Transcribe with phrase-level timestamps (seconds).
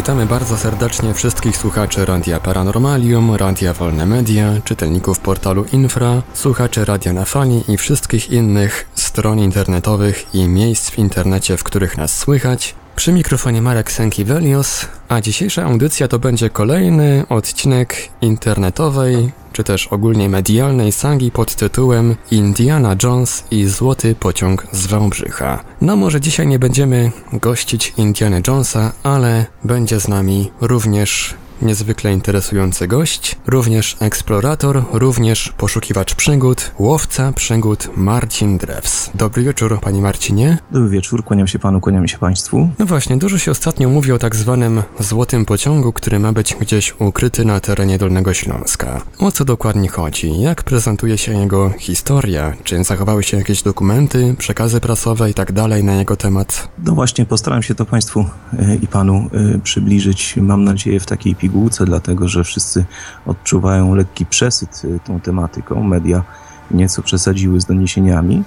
[0.00, 7.12] Witamy bardzo serdecznie wszystkich słuchaczy Radia Paranormalium, Radia Wolne Media, czytelników portalu Infra, słuchaczy Radia
[7.12, 12.74] na Fali i wszystkich innych stron internetowych i miejsc w internecie, w których nas słychać.
[12.96, 20.28] Przy mikrofonie Marek Senkiewelios, a dzisiejsza audycja to będzie kolejny odcinek internetowej, czy też ogólnie
[20.28, 25.64] medialnej sagi pod tytułem Indiana Jones i Złoty Pociąg z Wałbrzycha.
[25.80, 32.88] No może dzisiaj nie będziemy gościć Indiana Jonesa, ale będzie z nami również niezwykle interesujący
[32.88, 39.10] gość, również eksplorator, również poszukiwacz przygód, łowca przygód Marcin Drews.
[39.14, 40.58] Dobry wieczór, panie Marcinie.
[40.70, 42.68] Dobry wieczór, kłaniam się panu, kłaniam się państwu.
[42.78, 46.94] No właśnie, dużo się ostatnio mówi o tak zwanym złotym pociągu, który ma być gdzieś
[46.98, 49.00] ukryty na terenie Dolnego Śląska.
[49.18, 50.40] O co dokładnie chodzi?
[50.40, 52.52] Jak prezentuje się jego historia?
[52.64, 56.68] Czy zachowały się jakieś dokumenty, przekazy prasowe i tak dalej na jego temat?
[56.84, 58.24] No właśnie, postaram się to państwu
[58.58, 61.49] e, i panu e, przybliżyć, mam nadzieję, w takiej pigułce,
[61.86, 62.84] dlatego że wszyscy
[63.26, 65.82] odczuwają lekki przesyt y, tą tematyką.
[65.82, 66.22] Media
[66.70, 68.42] nieco przesadziły z doniesieniami.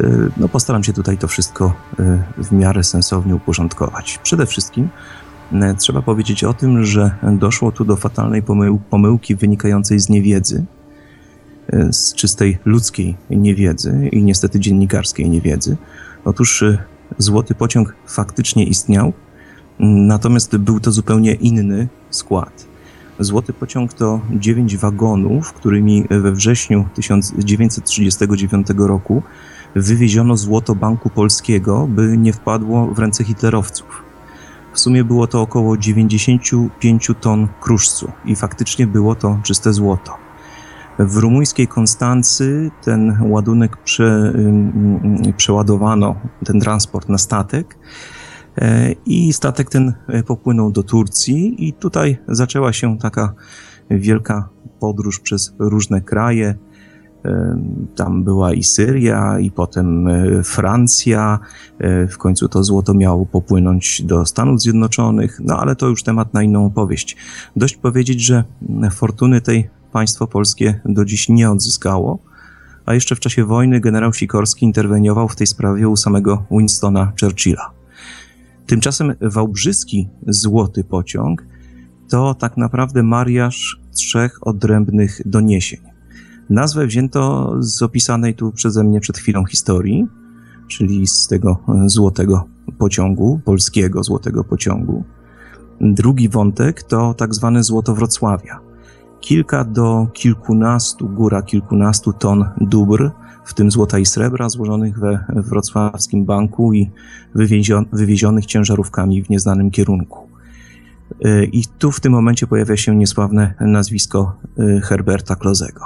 [0.00, 4.20] Y, no, postaram się tutaj to wszystko y, w miarę sensownie uporządkować.
[4.22, 4.88] Przede wszystkim
[5.78, 8.42] trzeba powiedzieć o tym, że doszło tu do fatalnej
[8.90, 10.64] pomyłki wynikającej z niewiedzy,
[11.90, 15.76] z czystej ludzkiej niewiedzy i niestety dziennikarskiej niewiedzy.
[16.24, 16.64] Otóż
[17.18, 19.12] złoty pociąg faktycznie istniał,
[19.80, 22.66] Natomiast był to zupełnie inny skład.
[23.20, 29.22] Złoty pociąg to dziewięć wagonów, którymi we wrześniu 1939 roku
[29.74, 34.02] wywieziono złoto Banku Polskiego, by nie wpadło w ręce hitlerowców.
[34.72, 40.12] W sumie było to około 95 ton kruszcu i faktycznie było to czyste złoto.
[40.98, 44.32] W rumuńskiej Konstancy ten ładunek prze,
[45.36, 46.14] przeładowano,
[46.44, 47.78] ten transport na statek
[49.06, 53.34] I statek ten e, popłynął do Turcji, i tutaj zaczęła się taka
[53.90, 54.48] wielka
[54.80, 56.54] podróż przez różne kraje.
[57.24, 57.58] E,
[57.96, 60.08] tam była i Syria, i potem
[60.44, 61.38] Francja.
[62.10, 66.42] W końcu to złoto miało popłynąć do Stanów Zjednoczonych, no ale to już temat na
[66.42, 67.16] inną opowieść.
[67.56, 68.44] Dość powiedzieć, że
[68.90, 72.18] fortuny tej państwo polskie do dziś nie odzyskało,
[72.86, 77.77] a jeszcze w czasie wojny generał Sikorski interweniował w tej sprawie u samego Winstona Churchilla.
[78.68, 81.46] Tymczasem wałbrzyski złoty pociąg
[82.08, 85.80] to tak naprawdę mariaż trzech odrębnych doniesień.
[86.50, 90.06] Nazwę wzięto z opisanej tu przeze mnie przed chwilą historii,
[90.68, 92.44] czyli z tego złotego
[92.78, 95.04] pociągu, polskiego złotego pociągu.
[95.80, 98.60] Drugi wątek to tak zwane złoto Wrocławia.
[99.20, 103.10] Kilka do kilkunastu, góra kilkunastu ton dóbr
[103.48, 106.90] w tym złota i srebra złożonych we wrocławskim banku i
[107.92, 110.28] wywiezionych ciężarówkami w nieznanym kierunku.
[111.26, 115.80] Y, I tu w tym momencie pojawia się niesławne nazwisko y, Herberta Klozego.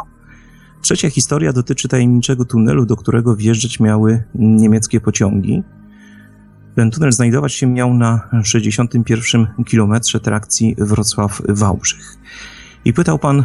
[0.81, 5.63] Trzecia historia dotyczy tajemniczego tunelu, do którego wjeżdżać miały niemieckie pociągi.
[6.75, 12.19] Ten tunel znajdować się miał na 61 kilometrze trakcji Wrocław-Wałbrzych.
[12.85, 13.45] I pytał pan y,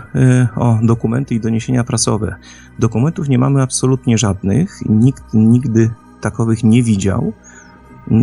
[0.55, 2.35] o dokumenty i doniesienia prasowe.
[2.79, 5.89] Dokumentów nie mamy absolutnie żadnych, nikt nigdy
[6.21, 7.33] takowych nie widział.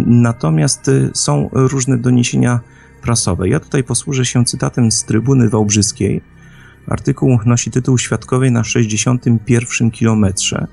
[0.06, 2.60] Natomiast y, są różne doniesienia
[3.02, 3.48] prasowe.
[3.48, 6.20] Ja tutaj posłużę się cytatem z trybuny wałbrzyskiej.
[6.88, 10.66] Artykuł nosi tytuł Świadkowie na 61 kilometrze.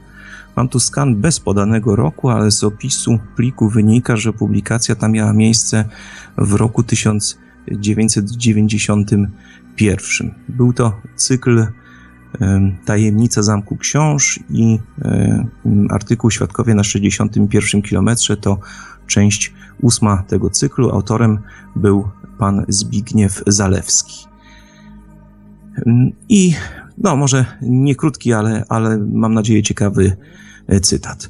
[0.56, 5.34] Mam tu skan bez podanego roku, ale z opisu pliku wynika, że publikacja ta miała
[5.34, 5.86] miejsce
[6.38, 9.12] w roku 1990
[9.82, 10.34] pierwszym.
[10.50, 11.66] Był to cykl
[12.86, 14.80] Tajemnica Zamku Książ i
[15.90, 18.60] artykuł Świadkowie na 61 kilometrze to
[19.08, 20.90] część ósma tego cyklu.
[20.90, 21.40] Autorem
[21.76, 22.08] był
[22.38, 24.28] pan Zbigniew Zalewski.
[26.30, 26.54] I
[26.98, 30.18] no, może nie krótki, ale, ale mam nadzieję ciekawy
[30.68, 31.30] e, cytat.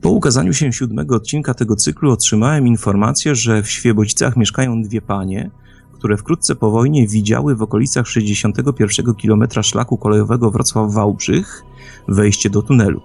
[0.00, 5.50] Po ukazaniu się siódmego odcinka tego cyklu otrzymałem informację, że w Świebodzicach mieszkają dwie panie–
[6.02, 11.64] które wkrótce po wojnie widziały w okolicach 61 km szlaku kolejowego Wrocław-Wałbrzych
[12.08, 13.00] wejście do tunelu.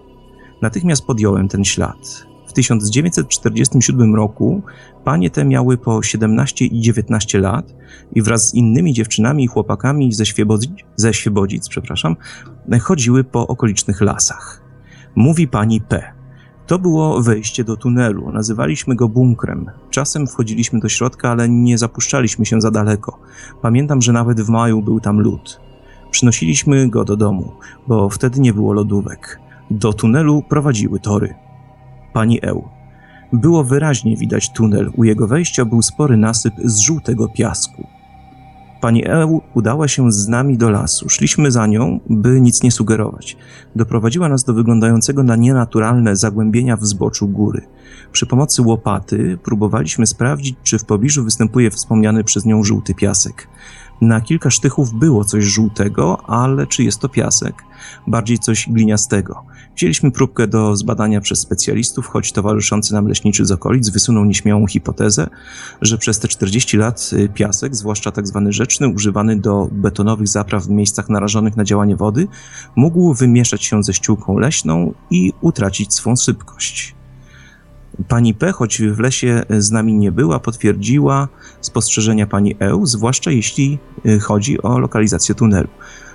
[0.61, 2.27] Natychmiast podjąłem ten ślad.
[2.47, 4.61] W 1947 roku
[5.03, 7.75] panie te miały po 17 i 19 lat
[8.15, 12.15] i wraz z innymi dziewczynami i chłopakami ze, Świebodzic, ze Świebodzic przepraszam,
[12.81, 14.61] chodziły po okolicznych lasach.
[15.15, 16.16] Mówi pani P.
[16.67, 18.31] To było wejście do tunelu.
[18.31, 19.71] Nazywaliśmy go bunkrem.
[19.89, 23.19] Czasem wchodziliśmy do środka, ale nie zapuszczaliśmy się za daleko.
[23.61, 25.61] Pamiętam, że nawet w maju był tam lód.
[26.11, 27.51] Przynosiliśmy go do domu,
[27.87, 29.39] bo wtedy nie było lodówek.
[29.71, 31.35] Do tunelu prowadziły tory.
[32.13, 32.67] Pani Eł.
[33.33, 34.91] Było wyraźnie widać tunel.
[34.95, 37.87] U jego wejścia był spory nasyp z żółtego piasku.
[38.81, 41.09] Pani Eu udała się z nami do lasu.
[41.09, 43.37] Szliśmy za nią, by nic nie sugerować.
[43.75, 47.61] Doprowadziła nas do wyglądającego na nienaturalne zagłębienia w zboczu góry.
[48.11, 53.47] Przy pomocy łopaty próbowaliśmy sprawdzić, czy w pobliżu występuje wspomniany przez nią żółty piasek.
[54.01, 57.63] Na kilka sztychów było coś żółtego, ale czy jest to piasek?
[58.07, 59.43] Bardziej coś gliniastego.
[59.75, 65.27] Wzięliśmy próbkę do zbadania przez specjalistów, choć towarzyszący nam leśniczy z okolic wysunął nieśmiałą hipotezę,
[65.81, 68.11] że przez te 40 lat y, piasek, zwłaszcza.
[68.11, 72.27] Tak rzeczny, używany do betonowych zapraw w miejscach narażonych na działanie wody,
[72.75, 76.96] mógł wymieszać się ze ściółką leśną i utracić swą sypkość.
[78.07, 81.27] Pani P., choć w lesie z nami nie była, potwierdziła
[81.61, 85.67] spostrzeżenia pani E., zwłaszcza jeśli y, chodzi o lokalizację tunelu.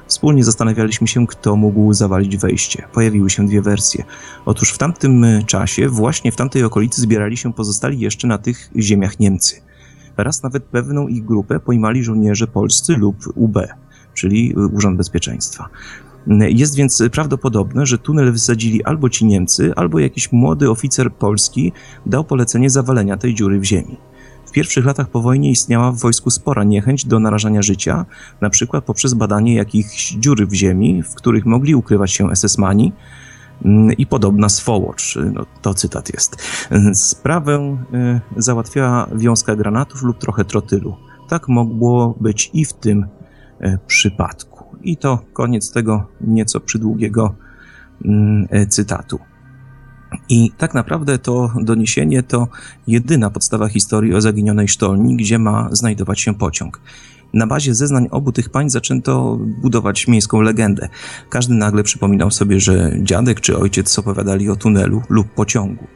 [0.06, 2.82] Wspólnie zastanawialiśmy się, kto mógł zawalić wejście.
[2.92, 4.04] Pojawiły się dwie wersje.
[4.46, 9.20] Otóż w tamtym czasie, właśnie w tamtej okolicy, zbierali się pozostali jeszcze na tych ziemiach
[9.20, 9.60] Niemcy.
[10.16, 13.58] Raz nawet pewną ich grupę pojmali żołnierze polscy lub UB,
[14.14, 15.68] czyli Urząd Bezpieczeństwa.
[16.26, 21.72] Jest więc prawdopodobne, że tunel wysadzili albo ci Niemcy, albo jakiś młody oficer polski
[22.06, 23.96] dał polecenie zawalenia tej dziury w ziemi.
[24.46, 28.06] W pierwszych latach po wojnie istniała w wojsku spora niechęć do narażania życia,
[28.40, 32.92] na przykład poprzez badanie jakichś dziury w ziemi, w których mogli ukrywać się SS-mani
[33.64, 35.18] mm, i podobna swołocz.
[35.32, 36.36] No, to cytat jest.
[36.94, 37.76] Sprawę
[38.36, 40.96] y, załatwiała wiązka granatów lub trochę trotylu.
[41.28, 43.06] Tak mogło być i w tym
[43.64, 44.51] y, przypadku.
[44.84, 47.34] I to koniec tego nieco przydługiego
[48.04, 49.18] mm, e, cytatu.
[50.28, 52.48] I tak naprawdę to doniesienie to
[52.86, 56.80] jedyna podstawa historii o zaginionej sztolni, gdzie ma znajdować się pociąg.
[57.34, 60.88] Na bazie zeznań obu tych pań zaczęto budować miejską legendę.
[61.28, 65.86] Każdy nagle przypominał sobie, że dziadek czy ojciec opowiadali o tunelu lub pociągu.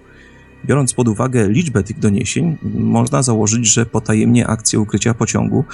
[0.67, 5.65] Biorąc pod uwagę liczbę tych doniesień, można założyć, że potajemnie akcję ukrycia pociągu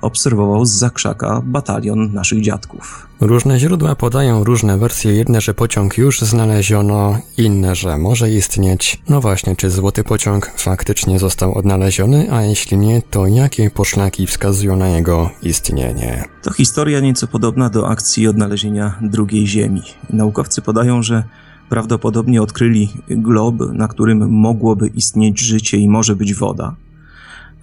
[0.00, 3.06] obserwował z zakrzaka batalion naszych dziadków.
[3.20, 9.02] Różne źródła podają różne wersje, jedne, że pociąg już znaleziono, inne, że może istnieć.
[9.08, 14.76] No właśnie, czy złoty pociąg faktycznie został odnaleziony, a jeśli nie, to jakie poszlaki wskazują
[14.76, 16.24] na jego istnienie?
[16.42, 19.82] To historia nieco podobna do akcji odnalezienia drugiej Ziemi.
[20.10, 21.24] Naukowcy podają, że
[21.70, 26.74] prawdopodobnie odkryli glob, na którym mogłoby istnieć życie i może być woda.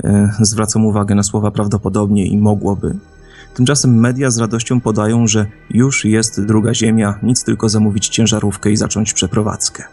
[0.04, 2.96] E, zwracam uwagę na słowa prawdopodobnie i mogłoby.
[3.54, 8.78] Tymczasem media z radością podają, że już jest druga Ziemia, nic tylko zamówić ciężarówkę i
[8.78, 9.84] zacząć przeprowadzkę.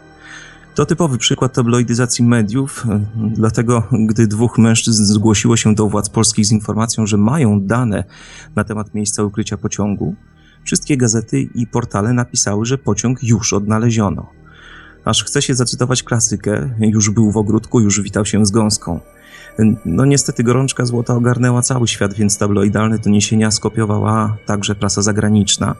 [0.75, 6.45] To typowy przykład tabloidyzacji mediów, e, dlatego gdy dwóch mężczyzn zgłosiło się do władz polskich
[6.45, 8.03] z informacją, że mają dane
[8.55, 10.15] na temat miejsca ukrycia pociągu,
[10.65, 14.29] wszystkie gazety i portale napisały, że pociąg już odnaleziono.
[15.05, 18.99] Aż chce się zacytować klasykę, już był w ogródku, już witał się z gąską.
[19.85, 25.75] No niestety gorączka złota ogarnęła cały świat, więc tabloidalne doniesienia skopiowała także prasa zagraniczna.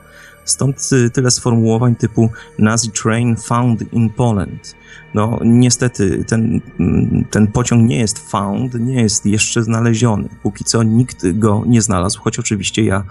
[0.45, 4.75] Stąd y, tyle sformułowań typu Nazi train found in Poland.
[5.13, 10.29] No niestety ten, mm, ten pociąg nie jest found, nie jest jeszcze znaleziony.
[10.43, 13.03] Póki co nikt go nie znalazł, choć oczywiście ja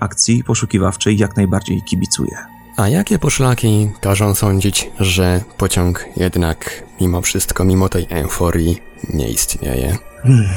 [0.00, 2.36] akcji poszukiwawczej jak najbardziej kibicuję.
[2.76, 8.78] A jakie poszlaki każą sądzić, że pociąg jednak mimo wszystko, mimo tej euforii
[9.14, 9.98] nie istnieje?
[10.22, 10.48] Hmm.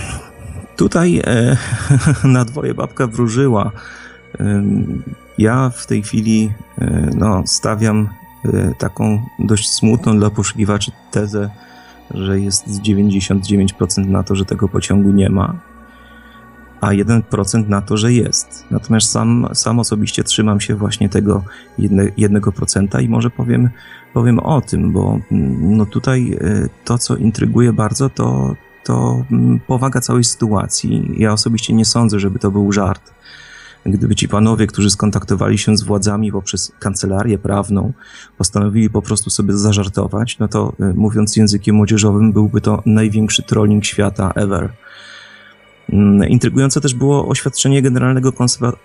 [0.75, 1.57] Tutaj e,
[2.27, 3.71] na dwoje babka wróżyła.
[4.39, 4.63] E,
[5.37, 8.09] ja w tej chwili e, no, stawiam
[8.45, 11.49] e, taką dość smutną dla poszukiwaczy tezę,
[12.11, 15.59] że jest 99% na to, że tego pociągu nie ma
[16.85, 18.65] a 1% na to, że jest.
[18.71, 21.43] Natomiast sam, sam osobiście trzymam się właśnie tego
[22.17, 23.69] jednego procenta i może powiem,
[24.13, 29.59] powiem o tym, bo mm, no tutaj e, to, co intryguje bardzo, to, to mm,
[29.59, 31.15] powaga całej sytuacji.
[31.17, 33.13] Ja osobiście nie sądzę, żeby to był żart.
[33.85, 37.93] Gdyby ci panowie, którzy skontaktowali się z władzami poprzez kancelarię prawną,
[38.37, 43.85] postanowili po prostu sobie zażartować, no to e, mówiąc językiem młodzieżowym, byłby to największy trolling
[43.85, 44.73] świata ever.
[45.89, 48.33] Mm, intrygujące też było oświadczenie generalnego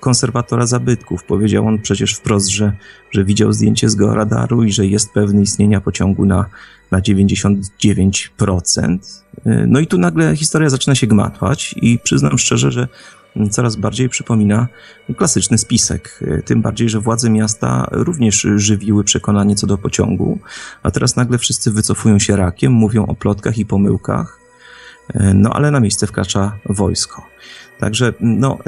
[0.00, 1.24] konserwatora zabytków.
[1.24, 2.72] Powiedział on przecież wprost, że,
[3.10, 6.46] że widział zdjęcie z georadaru i że jest pewny istnienia pociągu na,
[6.90, 8.98] na 99%.
[9.46, 12.88] Y, no i tu nagle historia zaczyna się gmatwać i przyznam szczerze, że
[13.50, 14.68] coraz bardziej przypomina
[15.16, 16.20] klasyczny spisek.
[16.22, 20.38] Y, tym bardziej, że władze miasta również żywiły przekonanie co do pociągu,
[20.82, 24.40] a teraz nagle wszyscy wycofują się rakiem, mówią o plotkach i pomyłkach.
[25.34, 27.26] No ale na miejsce wkracza wojsko.
[27.78, 28.58] Także no,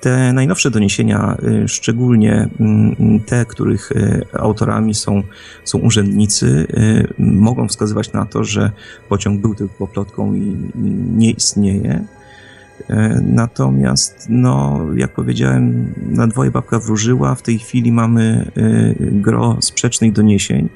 [0.00, 1.36] te najnowsze doniesienia,
[1.66, 3.92] szczególnie mm, te, których
[4.32, 5.22] autorami są,
[5.64, 6.66] są urzędnicy,
[7.18, 8.70] mogą wskazywać na to, że
[9.08, 10.56] pociąg był tylko plotką i
[11.16, 12.04] nie istnieje.
[13.22, 17.34] Natomiast, no, jak powiedziałem, na dwoje babka wróżyła.
[17.34, 18.50] W tej chwili mamy
[18.98, 20.68] gro sprzecznych doniesień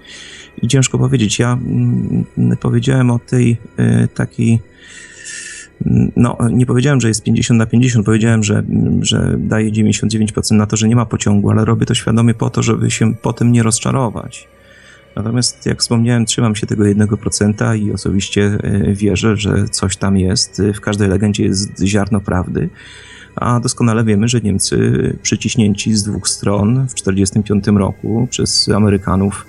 [0.62, 1.38] i ciężko powiedzieć.
[1.38, 2.24] Ja mm,
[2.60, 3.56] powiedziałem o tej
[4.14, 4.69] takiej
[6.16, 8.62] no, nie powiedziałem, że jest 50 na 50, powiedziałem, że,
[9.00, 12.62] że daję 99% na to, że nie ma pociągu, ale robię to świadomie po to,
[12.62, 14.48] żeby się potem nie rozczarować.
[15.16, 20.62] Natomiast, jak wspomniałem, trzymam się tego 1% i osobiście e, wierzę, że coś tam jest.
[20.74, 22.68] W każdej legendzie jest ziarno prawdy.
[23.36, 29.46] A doskonale wiemy, że Niemcy przyciśnięci z dwóch stron w 1945 roku przez Amerykanów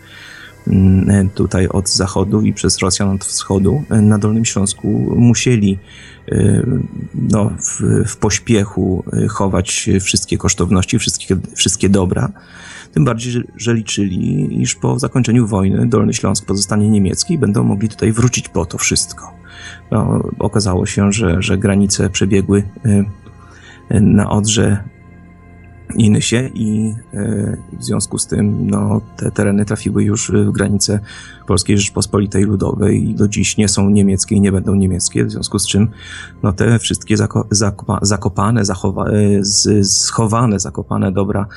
[1.34, 4.88] tutaj od zachodu i przez Rosjan od wschodu na Dolnym Śląsku
[5.18, 5.80] musieli
[6.32, 6.66] Y,
[7.16, 12.32] no, w, w pośpiechu y, chować wszystkie kosztowności, wszystkie, wszystkie dobra.
[12.94, 17.90] Tym bardziej, że liczyli, iż po zakończeniu wojny Dolny Śląsk pozostanie niemiecki i będą mogli
[17.90, 19.34] tutaj wrócić po to wszystko.
[19.92, 22.64] No, okazało się, że, że granice przebiegły
[23.90, 24.84] na Odrze
[25.96, 31.00] Inysie i e, w związku z tym no, te tereny trafiły już w granice
[31.48, 35.60] Polskiej Rzeczpospolitej Ludowej i do dziś nie są niemieckie i nie będą niemieckie, w związku
[35.60, 35.88] z czym
[36.44, 39.44] no, te wszystkie zako zakopa zakopane, zachowa e,
[39.84, 41.48] schowane, zakopane dobra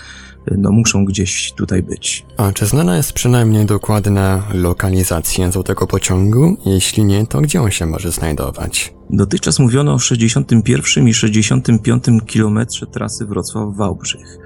[0.50, 2.26] no, muszą gdzieś tutaj być.
[2.36, 6.56] A czy znana jest przynajmniej dokładna lokalizacja tego pociągu?
[6.66, 8.94] Jeśli nie, to gdzie on się może znajdować?
[9.10, 14.38] Dotychczas mówiono o 61 i 65 kilometrze trasy Wrocław-Wałbrzych.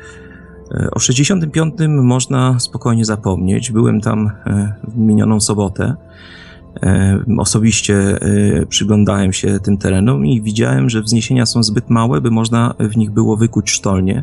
[0.71, 3.73] E, o 65 można spokojnie zapomnieć.
[3.73, 5.95] Byłem tam e, w minioną sobotę.
[6.83, 8.19] E, osobiście
[8.69, 13.11] przyglądałem się tym terenom i widziałem, że wzniesienia są zbyt małe, by można w nich
[13.11, 14.23] było wykuć sztolnię,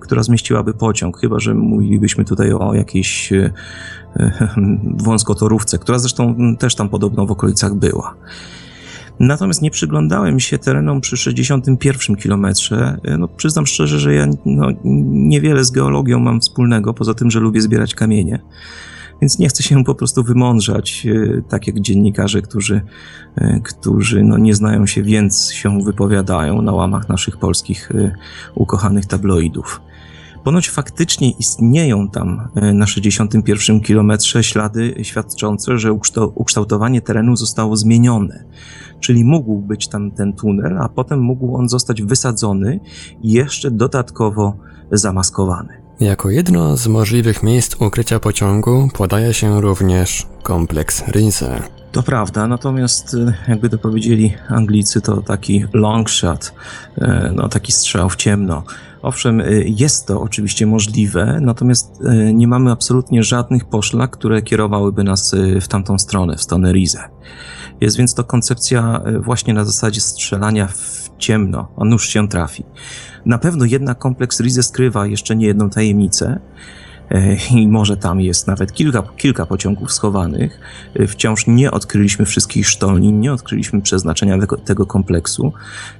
[0.00, 3.32] która zmieściłaby pociąg, chyba że mówilibyśmy tutaj o jakiejś
[5.04, 8.14] wąskotorówce, która zresztą też tam podobno w okolicach była.
[9.20, 12.98] Natomiast nie przyglądałem się terenom przy 61 kilometrze.
[13.18, 17.60] No, przyznam szczerze, że ja no, niewiele z geologią mam wspólnego, poza tym, że lubię
[17.60, 18.38] zbierać kamienie.
[19.20, 22.80] Więc nie chcę się po prostu wymądrzać, e, tak jak dziennikarze, którzy,
[23.36, 28.14] e, którzy no, nie znają się, więc się wypowiadają na łamach naszych polskich e,
[28.54, 29.80] ukochanych tabloidów.
[30.44, 35.92] Ponoć faktycznie istnieją tam na 61 kilometrze ślady świadczące, że
[36.34, 38.44] ukształtowanie terenu zostało zmienione
[39.00, 42.80] czyli mógł być tam ten tunel, a potem mógł on zostać wysadzony
[43.22, 44.56] i jeszcze dodatkowo
[44.92, 45.85] zamaskowany.
[46.00, 51.62] Jako jedno z możliwych miejsc ukrycia pociągu podaje się również kompleks Rize.
[51.92, 56.54] To prawda, natomiast e, jakby to powiedzieli Anglicy, to taki long shot,
[56.98, 58.62] e, no taki strzał w ciemno.
[59.02, 65.34] Owszem, e, jest to oczywiście możliwe, natomiast nie mamy absolutnie żadnych poszlak, które kierowałyby nas
[65.60, 67.08] w tamtą stronę, w stronę Rize.
[67.80, 72.64] Jest więc to koncepcja właśnie na zasadzie strzelania w ciemno, a nóż się trafi.
[73.26, 76.40] Na pewno jednak kompleks Rize skrywa jeszcze nie jedną tajemnicę,
[77.50, 80.60] i może tam jest nawet kilka, kilka pociągów schowanych.
[80.94, 85.52] E, wciąż nie odkryliśmy wszystkich sztolni, nie odkryliśmy przeznaczenia tego, tego kompleksu,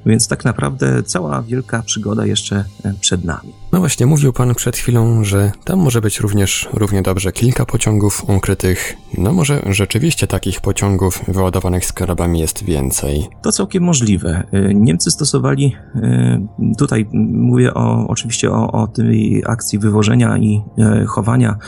[0.06, 3.52] więc tak naprawdę cała wielka przygoda jeszcze e, przed nami.
[3.72, 8.30] No właśnie, mówił Pan przed chwilą, że tam może być również równie dobrze kilka pociągów
[8.30, 8.96] ukrytych.
[9.18, 13.28] No może rzeczywiście takich pociągów wyładowanych skarbami jest więcej.
[13.42, 14.44] To całkiem możliwe.
[14.74, 15.76] Niemcy stosowali,
[16.78, 20.62] tutaj mówię o, oczywiście o, o tej akcji wywożenia i
[21.04, 21.58] chowania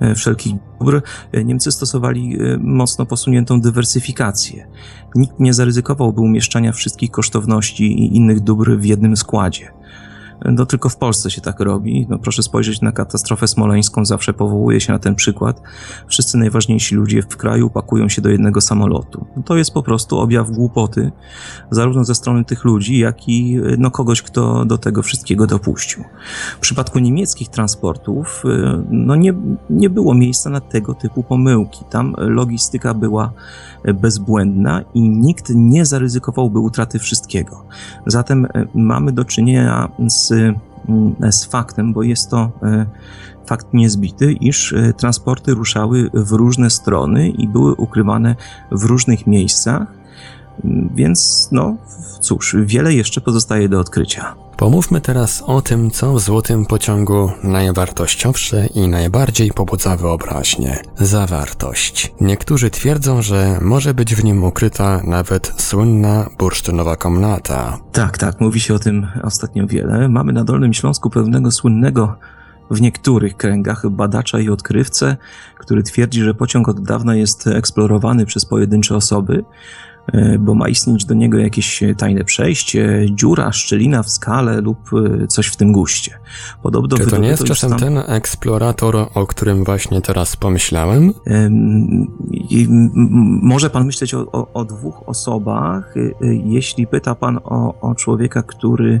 [0.00, 1.02] e, wszelkich dóbr,
[1.32, 4.66] e, Niemcy stosowali e, mocno posuniętą dywersyfikację.
[5.14, 9.77] Nikt nie zaryzykowałby umieszczania wszystkich kosztowności i innych dóbr w jednym składzie.
[10.44, 12.06] No tylko w Polsce się tak robi.
[12.10, 15.62] No proszę spojrzeć na katastrofę smoleńską, zawsze powołuje się na ten przykład.
[16.06, 19.26] Wszyscy najważniejsi ludzie w kraju pakują się do jednego samolotu.
[19.36, 21.12] No to jest po prostu objaw głupoty,
[21.70, 26.04] zarówno ze strony tych ludzi, jak i no, kogoś, kto do tego wszystkiego dopuścił.
[26.56, 29.34] W przypadku niemieckich transportów y, no, nie,
[29.70, 31.84] nie było miejsca na tego typu pomyłki.
[31.90, 33.32] Tam logistyka była
[33.94, 37.64] bezbłędna i nikt nie zaryzykowałby utraty wszystkiego.
[38.06, 42.86] Zatem e, mamy do czynienia z, mm, z faktem, bo jest to e,
[43.46, 48.36] fakt niezbity, iż e, transporty ruszały w różne strony i były ukrywane
[48.72, 49.97] w różnych miejscach
[50.94, 51.76] Więc no
[52.20, 54.34] cóż, wiele jeszcze pozostaje do odkrycia.
[54.56, 60.76] Pomówmy teraz o tym, co w złotym pociągu najwartościowsze i najbardziej pobudza wyobraźnię.
[60.96, 62.12] Zawartość.
[62.20, 67.78] Niektórzy twierdzą, że może być w nim ukryta nawet słynna bursztynowa komnata.
[67.92, 70.08] Tak, tak, mówi się o tym ostatnio wiele.
[70.08, 72.16] Mamy na Dolnym Śląsku pewnego słynnego
[72.70, 75.16] w niektórych kręgach badacza i odkrywcę,
[75.58, 79.44] który twierdzi, że pociąg od dawna jest eksplorowany przez pojedyncze osoby,
[80.38, 84.78] bo ma istnieć do niego jakieś tajne przejście, dziura, szczelina w skale lub
[85.22, 86.18] e, coś w tym guście.
[86.62, 87.78] Podobno Czy to nie jest czasem tam...
[87.78, 91.12] ten eksplorator, o którym właśnie teraz pomyślałem?
[93.42, 98.42] może pan myśleć o, o, o, dwóch osobach, e, jeśli pyta pan o, o człowieka,
[98.42, 99.00] który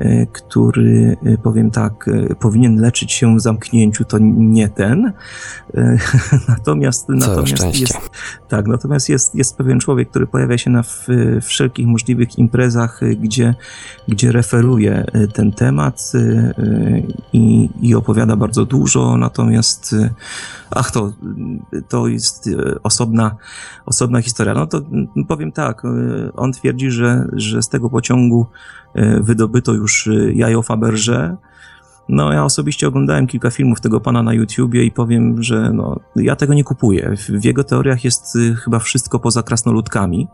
[0.00, 5.12] E, który, e, powiem tak, e, powinien leczyć się w zamknięciu, to nie ten.
[6.48, 8.10] Natomiast, natomiast jest,
[8.48, 10.82] tak, natomiast jest, jest pewien człowiek, który pojawia się na
[11.42, 13.54] wszelkich możliwych imprezach, gdzie,
[14.08, 16.12] gdzie referuje ten temat
[17.32, 19.96] i, i opowiada bardzo dużo, natomiast
[20.70, 21.12] ach, to,
[21.88, 22.50] to jest
[22.82, 23.36] osobna,
[23.86, 24.54] osobna historia.
[24.54, 24.82] No to
[25.28, 25.82] powiem tak,
[26.36, 28.46] on twierdzi, że, że z tego pociągu
[29.20, 31.36] wydobyto już jajo Faberże.
[32.10, 36.36] No, ja osobiście oglądałem kilka filmów tego pana na YouTubie i powiem, że no, ja
[36.36, 37.14] tego nie kupuję.
[37.40, 40.28] W jego teoriach jest e, chyba wszystko poza krasnoludkami.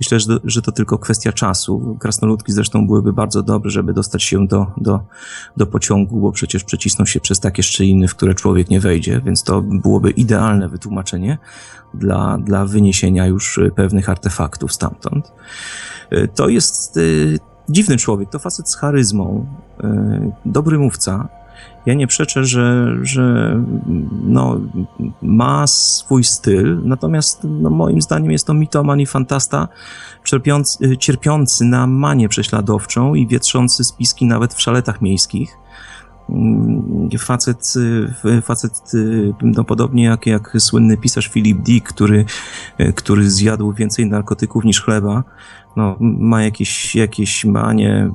[0.00, 1.96] Myślę, że, że to tylko kwestia czasu.
[2.00, 5.00] Krasnoludki zresztą byłyby bardzo dobre, żeby dostać się do, do,
[5.56, 9.42] do pociągu, bo przecież przecisną się przez takie szczeliny, w które człowiek nie wejdzie, więc
[9.42, 11.38] to byłoby idealne wytłumaczenie
[11.94, 15.32] dla, dla wyniesienia już pewnych artefaktów stamtąd.
[16.34, 16.98] To jest
[17.68, 19.46] dziwny człowiek, to facet z charyzmą,
[19.84, 21.28] e, dobry mówca.
[21.86, 23.56] Ja nie przeczę, że, że
[24.22, 24.60] no,
[25.22, 29.68] ma swój styl, natomiast no, moim zdaniem jest to mitoman i fantasta,
[30.24, 35.56] cierpiący, cierpiący na manię prześladowczą i wietrzący spiski nawet w szaletach miejskich.
[36.28, 37.74] Mm, facet,
[38.42, 38.92] facet
[39.42, 42.24] no, podobnie jak, jak słynny pisarz Philip Dick, który,
[42.94, 45.24] który zjadł więcej narkotyków niż chleba,
[45.76, 48.10] no, ma jakieś, jakieś manie,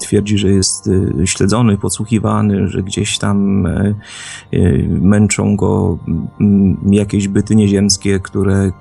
[0.00, 3.94] twierdzi, że jest y, śledzony, podsłuchiwany, że gdzieś tam e,
[4.54, 5.98] y, męczą go
[6.90, 8.72] jakieś byty nieziemskie, które,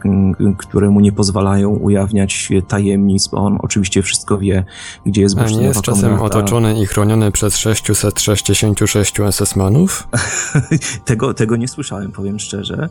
[0.58, 4.65] które mu nie pozwalają ujawniać tajemnic, bo on oczywiście wszystko wie,
[5.06, 10.08] gdzie jest A nie jest czasem otoczony i chroniony przez 666 SS-manów?
[11.06, 12.89] tego, tego nie słyszałem, powiem szczerze.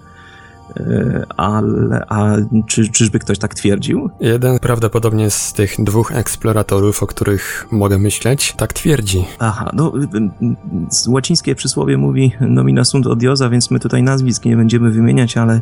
[0.77, 4.11] E, ale a czy, czyżby ktoś tak twierdził?
[4.21, 9.25] Jeden prawdopodobnie z tych dwóch eksploratorów, o których mogę myśleć, tak twierdzi.
[9.39, 9.93] Aha, no
[11.09, 15.61] łacińskie przysłowie mówi nomina sunt odiosa, więc my tutaj nazwisk nie będziemy wymieniać, ale,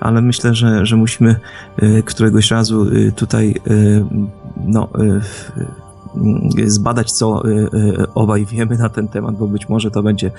[0.00, 1.36] ale myślę, że, że musimy
[1.76, 3.54] e, któregoś razu tutaj
[4.56, 4.88] no
[6.66, 10.30] zbadać, co y, y, obaj wiemy na ten temat, bo być może to będzie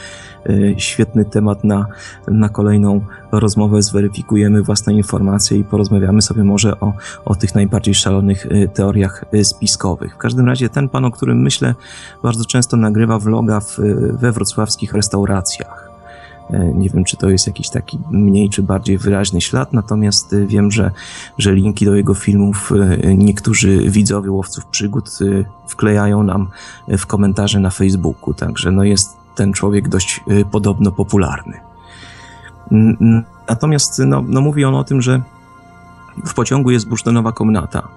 [0.49, 1.85] y, świetny temat na,
[2.27, 3.81] na kolejną rozmowę.
[3.81, 6.93] Zweryfikujemy własne informacje i porozmawiamy sobie może o,
[7.25, 10.13] o tych najbardziej szalonych teoriach spiskowych.
[10.13, 11.75] W każdym razie ten pan, o którym myślę,
[12.23, 13.77] bardzo często nagrywa vloga w,
[14.19, 15.84] we wrocławskich restauracjach.
[16.49, 20.45] E, nie wiem, czy to jest jakiś taki mniej czy bardziej wyraźny ślad, natomiast e,
[20.45, 20.91] wiem, że,
[21.37, 22.71] że linki do jego filmów
[23.03, 25.09] e, niektórzy widzowie łowców przygód
[25.67, 26.47] wklejają nam
[26.87, 31.59] w komentarze na Facebooku, także no jest ten człowiek dość podobno popularny.
[33.49, 35.21] Natomiast no, no mówi on o tym, że
[36.25, 37.87] w pociągu jest bursztynowa komnata.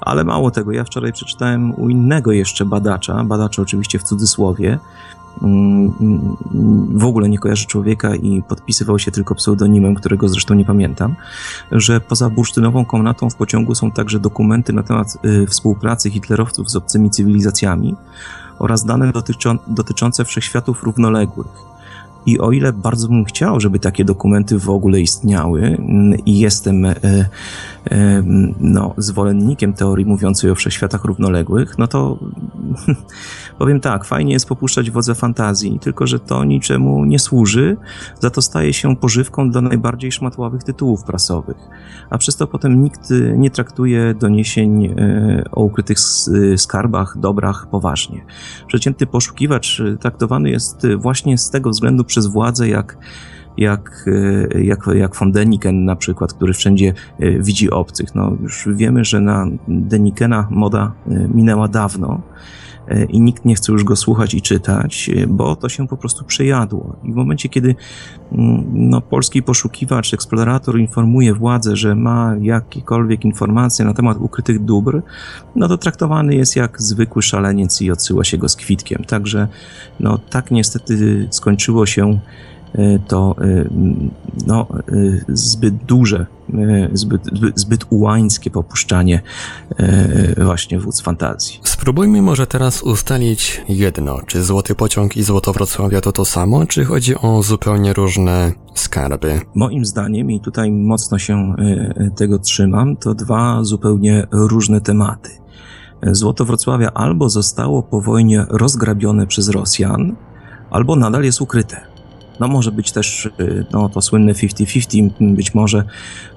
[0.00, 4.78] Ale mało tego, ja wczoraj przeczytałem u innego jeszcze badacza, badacza oczywiście w cudzysłowie,
[6.92, 11.16] w ogóle nie kojarzy człowieka i podpisywał się tylko pseudonimem, którego zresztą nie pamiętam,
[11.72, 16.76] że poza bursztynową komnatą w pociągu są także dokumenty na temat y, współpracy hitlerowców z
[16.76, 17.94] obcymi cywilizacjami
[18.58, 19.12] oraz dane
[19.68, 21.76] dotyczące wszechświatów równoległych.
[22.26, 26.84] I o ile bardzo bym chciał, żeby takie dokumenty w ogóle istniały mm, i jestem
[26.84, 26.94] e,
[27.90, 28.22] e,
[28.60, 32.18] no, zwolennikiem teorii mówiącej o wszechświatach równoległych, no to
[33.58, 37.76] powiem tak, fajnie jest popuszczać wodze fantazji, tylko że to niczemu nie służy,
[38.20, 41.56] za to staje się pożywką dla najbardziej szmatławych tytułów prasowych.
[42.10, 45.98] A przez to potem nikt nie traktuje doniesień e, o ukrytych
[46.56, 48.24] skarbach, dobrach poważnie.
[48.66, 52.98] Przeciętny poszukiwacz traktowany jest właśnie z tego względu przez władzę jak,
[53.56, 54.04] jak,
[54.54, 56.94] jak, jak von Deniken na przykład, który wszędzie
[57.40, 58.14] widzi obcych.
[58.14, 60.92] No, już wiemy, że na Denikena moda
[61.34, 62.20] minęła dawno
[63.08, 66.24] i nikt nie chce już go słuchać i czytać, e, bo to się po prostu
[66.24, 66.96] przejadło.
[67.04, 67.74] I w momencie, kiedy
[68.32, 75.02] mm, no, polski poszukiwacz, eksplorator informuje władzę, że ma jakiekolwiek informacje na temat ukrytych dóbr,
[75.56, 79.04] no to traktowany jest jak zwykły szaleniec i odsyła się go z kwitkiem.
[79.04, 79.48] Także
[80.00, 82.18] no, tak niestety skończyło się
[82.76, 83.64] E, to e,
[84.46, 84.84] no, e,
[85.28, 86.26] zbyt duże,
[86.92, 87.22] zbyt,
[87.54, 89.22] zbyt ułańskie popuszczanie
[90.36, 91.60] właśnie wódz fantazji.
[91.64, 94.20] Spróbujmy może teraz ustalić jedno.
[94.26, 99.40] Czy Złoty Pociąg i Złoto Wrocławia to to samo, czy chodzi o zupełnie różne skarby?
[99.54, 101.54] Moim zdaniem, i tutaj mocno się
[102.16, 105.30] tego trzymam, to dwa zupełnie różne tematy.
[106.02, 110.16] Złoto Wrocławia albo zostało po wojnie rozgrabione przez Rosjan,
[110.70, 111.95] albo nadal jest ukryte.
[112.40, 115.84] No może być też y, no, to słynne 50-50, być może,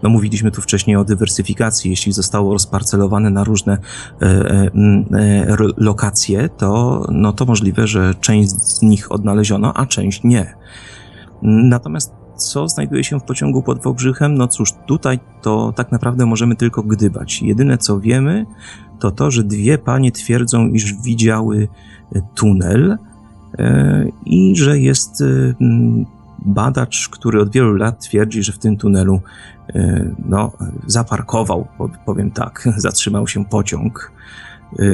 [0.03, 3.77] no mówiliśmy tu wcześniej o dywersyfikacji, jeśli zostało rozparcelowane na różne
[4.21, 4.71] e, e,
[5.13, 10.55] e, lokacje, to, no to możliwe, że część z nich odnaleziono, a część nie.
[11.41, 14.35] Natomiast co znajduje się w pociągu pod Wałbrzychem?
[14.35, 17.41] No cóż, tutaj to tak naprawdę możemy tylko gdybać.
[17.41, 18.45] Jedyne co wiemy,
[18.99, 21.67] to to, że dwie panie twierdzą, iż widziały
[22.35, 23.08] tunel, E,
[24.25, 25.25] i że jest e,
[26.39, 29.21] badacz, który od wielu lat twierdzi, że w tym tunelu
[29.75, 30.51] e, no,
[30.87, 31.67] zaparkował,
[32.05, 34.11] powiem tak, zatrzymał się pociąg,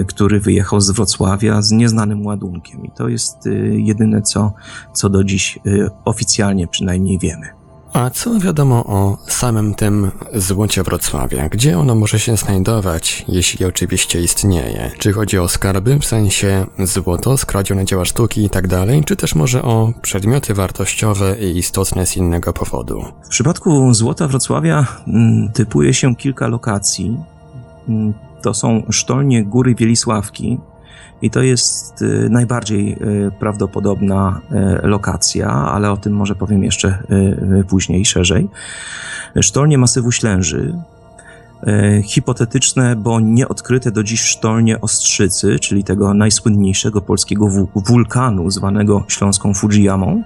[0.08, 2.86] który wyjechał z Wrocławia z nieznanym ładunkiem.
[2.86, 4.54] I to jest jedyne, co,
[4.93, 5.60] co do dziś
[6.06, 7.64] oficjalnie przynajmniej wiemy.
[7.95, 11.49] A co wiadomo o samym tym złocie Wrocławia?
[11.49, 14.91] Gdzie ono może się znajdować, jeśli oczywiście istnieje?
[14.99, 19.36] Czy chodzi o skarby, w sensie złoto, skradzione dzieła sztuki i tak dalej, czy też
[19.36, 23.05] może o przedmioty wartościowe i istotne z innego powodu?
[23.25, 27.17] W przypadku złota Wrocławia mm, typuje się kilka lokacji.
[27.89, 30.60] Mm, to są sztolnie Góry Wielisławki,
[31.21, 34.41] i to jest y, najbardziej y, prawdopodobna
[34.84, 37.04] y, lokacja, ale o tym może powiem jeszcze
[37.69, 38.49] później szerzej.
[39.41, 40.75] Sztolnie masywu Ślęży,
[42.04, 50.23] hipotetyczne, bo nieodkryte do dziś sztolnie Ostrzycy, czyli tego najsłynniejszego polskiego wulkanu zwanego śląską Fujiyamą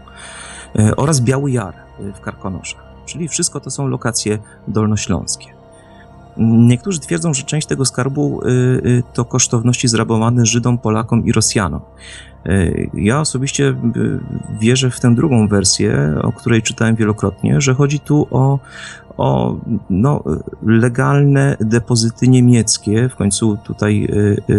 [0.97, 1.73] oraz Biały Jar
[2.15, 2.83] w Karkonoszach.
[3.05, 5.58] Czyli wszystko to są lokacje dolnośląskie.
[6.39, 8.49] Niektórzy twierdzą, że część tego skarbu y,
[8.85, 11.81] y, to kosztowności zrabowane Żydom, Polakom i Rosjanom.
[12.47, 13.75] Y, ja osobiście
[14.59, 18.59] wierzę w tę drugą wersję, o której czytałem wielokrotnie, że chodzi tu o,
[19.19, 19.57] o
[19.89, 20.23] no,
[20.65, 23.09] legalne depozyty niemieckie.
[23.09, 24.53] W końcu tutaj y,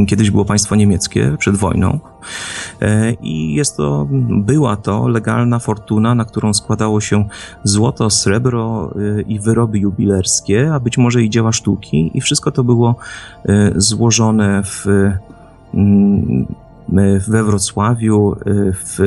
[0.00, 1.98] y, kiedyś było państwo niemieckie przed wojną.
[2.82, 7.28] Y, I jest to, była to legalna fortuna, na którą składało się
[7.64, 12.10] złoto, srebro y, i wyroby jubilerskie, a być może i dzieła sztuki.
[12.14, 12.94] I wszystko to było
[13.76, 14.86] złożone w
[17.28, 18.98] we Wrocławiu, y, w,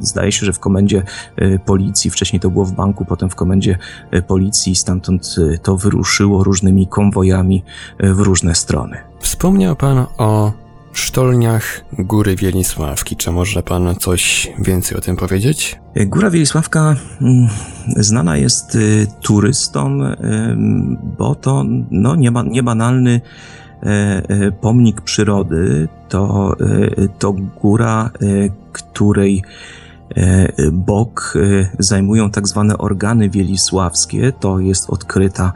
[0.00, 1.02] zdaje się, że w komendzie
[1.42, 3.78] y, policji, wcześniej to było w banku, potem w komendzie
[4.14, 7.64] y, policji, stamtąd to wyruszyło różnymi konwojami
[8.00, 8.96] w różne strony.
[9.20, 10.52] Wspomniał Pan o
[10.92, 13.16] sztolniach Góry Wielisławki.
[13.16, 15.80] Czy może Pan coś więcej o tym powiedzieć?
[16.06, 17.48] Góra Wielisławka mm,
[17.96, 18.78] znana jest
[19.20, 20.02] turystom,
[21.18, 23.20] bo to no, niebanalny
[24.60, 28.10] pomnik przyrody to, e, to góra,
[28.72, 29.42] której
[30.72, 31.34] bok
[31.78, 34.32] zajmują tak zwane organy wielisławskie.
[34.32, 35.52] To jest odkryta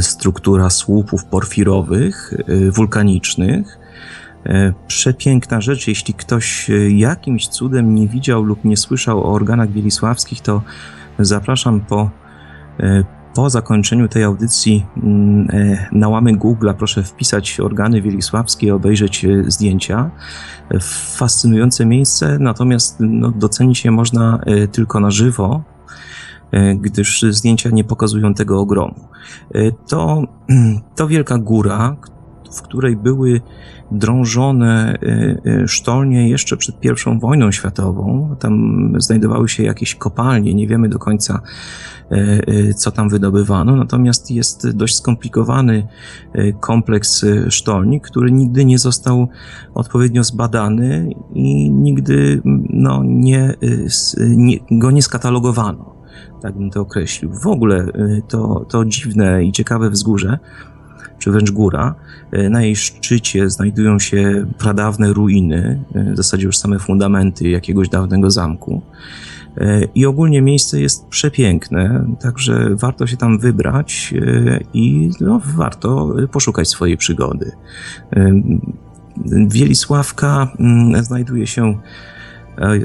[0.00, 2.34] struktura słupów porfirowych,
[2.72, 3.78] wulkanicznych.
[4.86, 10.62] Przepiękna rzecz, jeśli ktoś jakimś cudem nie widział lub nie słyszał o organach wielisławskich, to
[11.18, 12.10] zapraszam po
[13.36, 19.44] po zakończeniu tej audycji mm, e, na łamy Google'a proszę wpisać organy wielisławskie, obejrzeć e,
[19.46, 20.10] zdjęcia.
[21.16, 25.62] Fascynujące miejsce, natomiast no, docenić je można e, tylko na żywo,
[26.76, 29.08] gdyż zdjęcia nie pokazują tego ogromu.
[29.88, 30.22] To,
[30.96, 31.96] to wielka góra,
[32.52, 33.40] w której były
[33.90, 34.98] drążone
[35.66, 38.36] sztolnie jeszcze przed I wojną światową.
[38.40, 41.42] Tam znajdowały się jakieś kopalnie, nie wiemy do końca
[42.10, 43.76] E, e, co tam wydobywano.
[43.76, 45.88] Natomiast jest dość skomplikowany
[46.32, 49.28] e, kompleks sztolni, który nigdy nie został
[49.74, 53.54] odpowiednio zbadany i nigdy no, nie,
[54.20, 55.96] nie, go nie skatalogowano.
[56.42, 57.32] Tak bym to określił.
[57.32, 57.86] W ogóle
[58.28, 60.38] to, to dziwne i ciekawe wzgórze,
[61.26, 61.94] czy wręcz góra.
[62.50, 68.82] Na jej szczycie znajdują się pradawne ruiny, w zasadzie już same fundamenty jakiegoś dawnego zamku.
[69.94, 74.14] I ogólnie miejsce jest przepiękne, także warto się tam wybrać
[74.74, 77.52] i no, warto poszukać swojej przygody.
[79.48, 81.78] Wielisławka mm, znajduje się,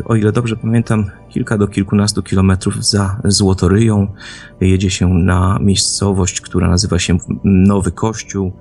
[0.06, 4.08] o ile dobrze pamiętam, kilka do kilkunastu kilometrów za Złotoryją.
[4.62, 8.52] Jedzie się na miejscowość, która nazywa się Nowy Kościół.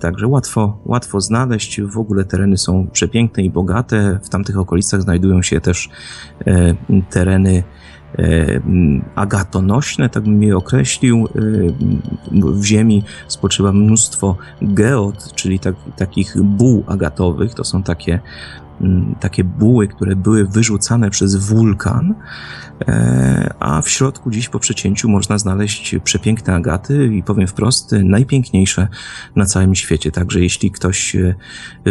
[0.00, 1.80] Także łatwo, łatwo znaleźć.
[1.80, 4.20] W ogóle tereny są przepiękne i bogate.
[4.22, 5.88] W tamtych okolicach znajdują się też
[6.46, 6.74] e,
[7.10, 7.62] tereny
[8.18, 8.24] e,
[9.14, 11.26] agatonośne, tak bym je określił.
[11.26, 11.40] E,
[12.32, 17.54] w ziemi spoczywa mnóstwo geot, czyli tak, takich buł agatowych.
[17.54, 18.20] To są takie
[19.20, 22.14] takie buły, które były wyrzucane przez wulkan,
[22.88, 28.88] e, a w środku dziś po przecięciu można znaleźć przepiękne agaty i powiem wprost, najpiękniejsze
[29.36, 30.10] na całym świecie.
[30.10, 31.34] Także jeśli ktoś e,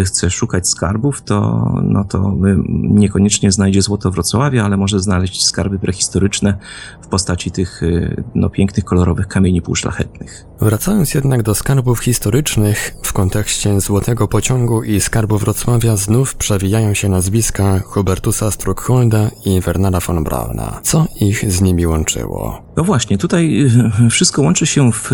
[0.04, 2.36] chce szukać skarbów, to, no to
[2.70, 6.58] niekoniecznie znajdzie złoto Wrocławia, ale może znaleźć skarby prehistoryczne
[7.02, 10.46] w postaci tych e, no, pięknych, kolorowych kamieni półszlachetnych.
[10.62, 16.36] Wracając jednak do skarbów historycznych, w kontekście Złotego Pociągu i Skarbu Wrocławia znów
[16.82, 20.80] przewijają się nazwiska Hubertusa Struckholda i Wernera von Brauna.
[20.84, 22.62] Co ich z nimi łączyło?
[22.78, 23.72] No właśnie, tutaj
[24.06, 25.12] y, wszystko łączy się w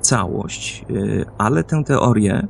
[0.00, 2.46] całość, y, ale tę teorię,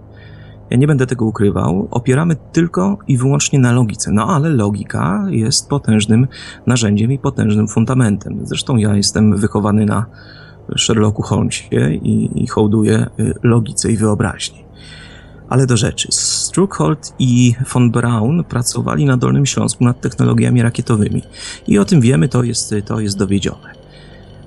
[0.71, 4.13] ja nie będę tego ukrywał, opieramy tylko i wyłącznie na logice.
[4.13, 6.27] No ale logika jest potężnym
[6.67, 8.47] narzędziem i potężnym fundamentem.
[8.47, 10.07] Zresztą ja jestem wychowany na
[10.77, 14.68] Sherlocku Holmesie i, i hołduję y, logice i wyobraźni.
[15.49, 16.09] Ale do rzeczy.
[16.11, 21.23] Struckhold i von Braun pracowali na Dolnym Śląsku nad technologiami rakietowymi.
[21.67, 23.79] I o tym wiemy, to jest, to jest dowiedzione.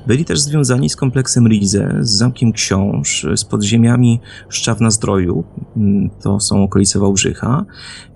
[0.07, 5.43] Byli też związani z kompleksem Rize, z Zamkiem Książ, z podziemiami Szczawna Zdroju,
[5.77, 7.65] mm, to są okolice Wałbrzycha,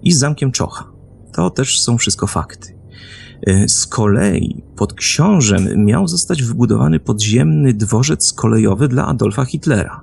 [0.03, 0.91] i z Zamkiem Czocha.
[1.33, 2.75] To też są wszystko fakty.
[3.47, 10.01] E, z kolei pod książem miał zostać wybudowany podziemny dworzec kolejowy dla Adolfa Hitlera.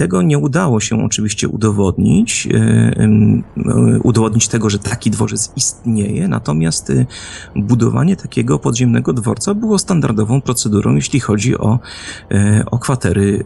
[0.00, 6.92] Tego nie udało się oczywiście udowodnić, e, e, udowodnić tego, że taki dworzec istnieje, natomiast
[7.56, 11.78] budowanie takiego podziemnego dworca było standardową procedurą, jeśli chodzi o,
[12.70, 13.44] o kwatery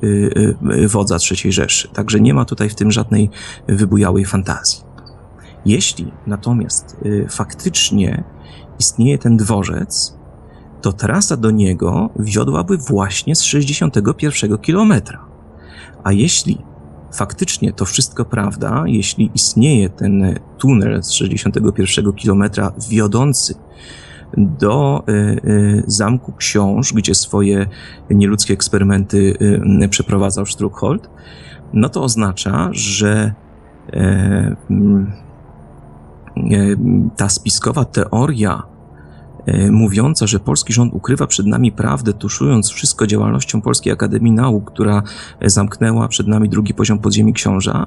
[0.88, 1.88] wodza III Rzeszy.
[1.88, 3.30] Także nie ma tutaj w tym żadnej
[3.68, 4.80] wybujałej fantazji.
[5.66, 6.96] Jeśli natomiast
[7.28, 8.24] faktycznie
[8.78, 10.16] istnieje ten dworzec,
[10.82, 15.33] to trasa do niego wiodłaby właśnie z 61 kilometra.
[16.04, 16.58] A jeśli
[17.12, 23.54] faktycznie to wszystko prawda, jeśli istnieje ten tunel z 61 kilometra wiodący
[24.36, 27.66] do y, y, Zamku Książ, gdzie swoje
[28.10, 29.36] nieludzkie eksperymenty
[29.82, 31.10] y, przeprowadzał Struckhold,
[31.72, 33.34] no to oznacza, że
[34.70, 35.12] mm,
[36.36, 36.76] E,
[37.16, 38.73] ta spiskowa teoria e,
[39.70, 45.02] mówiąca, że polski rząd ukrywa przed nami prawdę, tuszując wszystko działalnością Polskiej Akademii Nauk, która
[45.42, 47.86] zamknęła przed nami drugi poziom podziemi książa,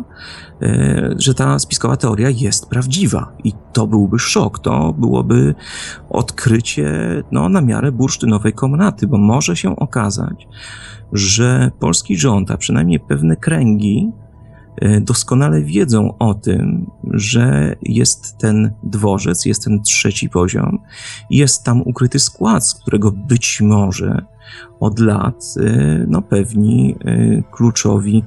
[0.61, 3.33] e, że ta spiskowa teoria jest prawdziwa.
[3.43, 5.55] I to byłby szok, to byłoby
[6.09, 10.47] odkrycie no, na miarę bursztynowej komnaty, bo może się okazać,
[11.13, 14.26] że polski rząd, a przynajmniej pewne kręgi, E,
[15.01, 20.79] doskonale wiedzą o tym, że jest ten dworzec, jest ten trzeci poziom,
[21.29, 24.25] jest tam ukryty skład, z którego być może
[24.79, 28.23] od lat e, no, pewni e, kluczowi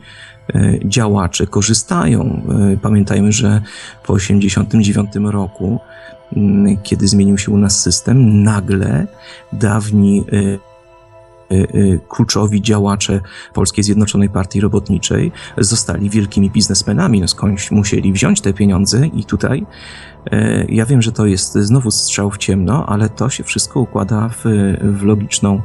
[0.85, 2.43] działacze korzystają.
[2.83, 3.63] Pamiętajmy, że
[4.07, 5.79] po 1989 roku,
[6.83, 9.07] kiedy zmienił się u nas system, nagle
[9.53, 10.25] dawni
[12.09, 13.21] kluczowi działacze
[13.55, 19.67] Polskiej Zjednoczonej Partii Robotniczej zostali wielkimi biznesmenami, no skądś musieli wziąć te pieniądze i tutaj
[20.33, 24.29] y, ja wiem, że to jest znowu strzał w ciemno, ale to się wszystko układa
[24.29, 24.45] w,
[24.83, 25.63] w, logiczną,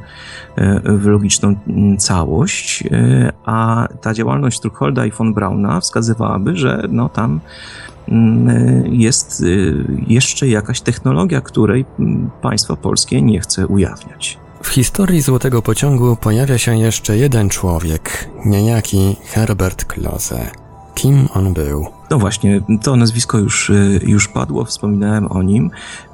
[0.86, 1.56] w logiczną
[1.98, 2.84] całość,
[3.46, 7.40] a ta działalność Struckholda i von Brauna wskazywałaby, że no tam
[8.08, 9.44] mm, jest
[10.08, 14.45] jeszcze jakaś technologia, której mm, państwo polskie nie chce ujawniać.
[14.66, 20.52] W historii Złotego Pociągu pojawia się jeszcze jeden człowiek, niejaki Herbert Klose.
[20.96, 21.88] Kim on był?
[22.10, 25.72] No właśnie, to nazwisko już, y, już padło, wspominałem o nim.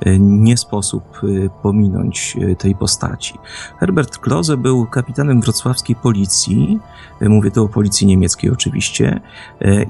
[0.07, 3.33] Y, nie sposób y, pominąć tej postaci.
[3.79, 6.79] Herbert Klose był kapitanem wrocławskiej policji,
[7.21, 9.21] mówię tu o policji niemieckiej oczywiście,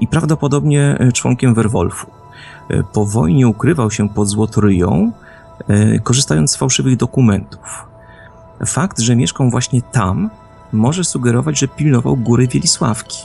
[0.00, 2.06] i prawdopodobnie członkiem Werwolfu.
[2.92, 5.12] Po wojnie ukrywał się pod Złotoryją,
[6.02, 7.91] korzystając z fałszywych dokumentów.
[8.66, 10.30] Fakt, że mieszkał właśnie tam,
[10.72, 13.18] może sugerować, że pilnował góry Wielisławki.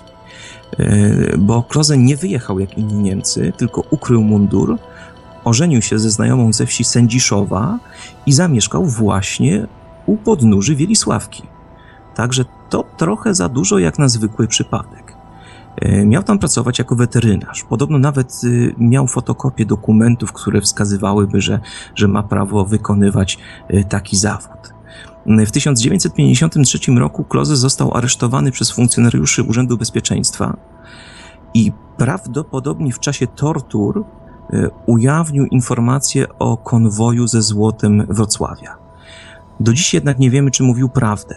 [0.79, 4.77] E, bo Kloze nie wyjechał jak inni Niemcy, tylko ukrył mundur,
[5.43, 7.79] ożenił się ze znajomą ze wsi Sędziszowa
[8.25, 9.67] i zamieszkał właśnie
[10.05, 11.43] u podnóży Wielisławki.
[12.15, 15.17] Także to trochę za dużo jak na zwykły przypadek.
[15.81, 17.63] E, miał tam pracować jako weterynarz.
[17.63, 21.59] Podobno nawet y, miał fotokopię dokumentów, które wskazywałyby, że,
[21.95, 23.37] że ma prawo wykonywać
[23.73, 24.76] y, taki zawód.
[25.27, 30.57] W 1953 roku Kloze został aresztowany przez funkcjonariuszy Urzędu Bezpieczeństwa
[31.53, 34.05] i prawdopodobnie w czasie tortur
[34.53, 38.77] y, ujawnił informacje o konwoju ze złotem Wrocławia.
[39.59, 41.35] Do dziś jednak nie wiemy, czy mówił prawdę.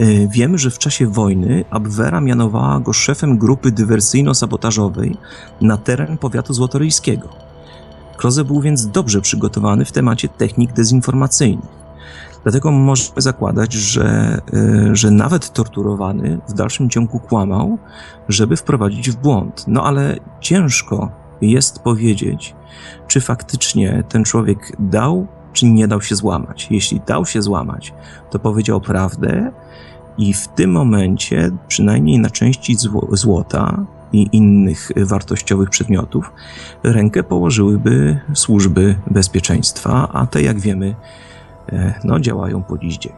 [0.00, 5.16] Y, wiemy, że w czasie wojny Abwera mianowała go szefem grupy dywersyjno-sabotażowej
[5.60, 7.28] na teren powiatu złotoryjskiego.
[8.16, 11.85] Kloze był więc dobrze przygotowany w temacie technik dezinformacyjnych.
[12.46, 17.78] Dlatego możemy zakładać, że, y, że nawet torturowany w dalszym ciągu kłamał,
[18.28, 19.64] żeby wprowadzić w błąd.
[19.68, 22.54] No ale ciężko jest powiedzieć,
[23.06, 26.66] czy faktycznie ten człowiek dał, czy nie dał się złamać.
[26.70, 27.94] Jeśli dał się złamać,
[28.30, 29.52] to powiedział prawdę,
[30.18, 32.76] i w tym momencie, przynajmniej na części
[33.12, 36.32] złota i innych wartościowych przedmiotów,
[36.82, 40.96] rękę położyłyby służby bezpieczeństwa, a te, jak wiemy, e,
[42.04, 43.12] no, działają po dziś dzień.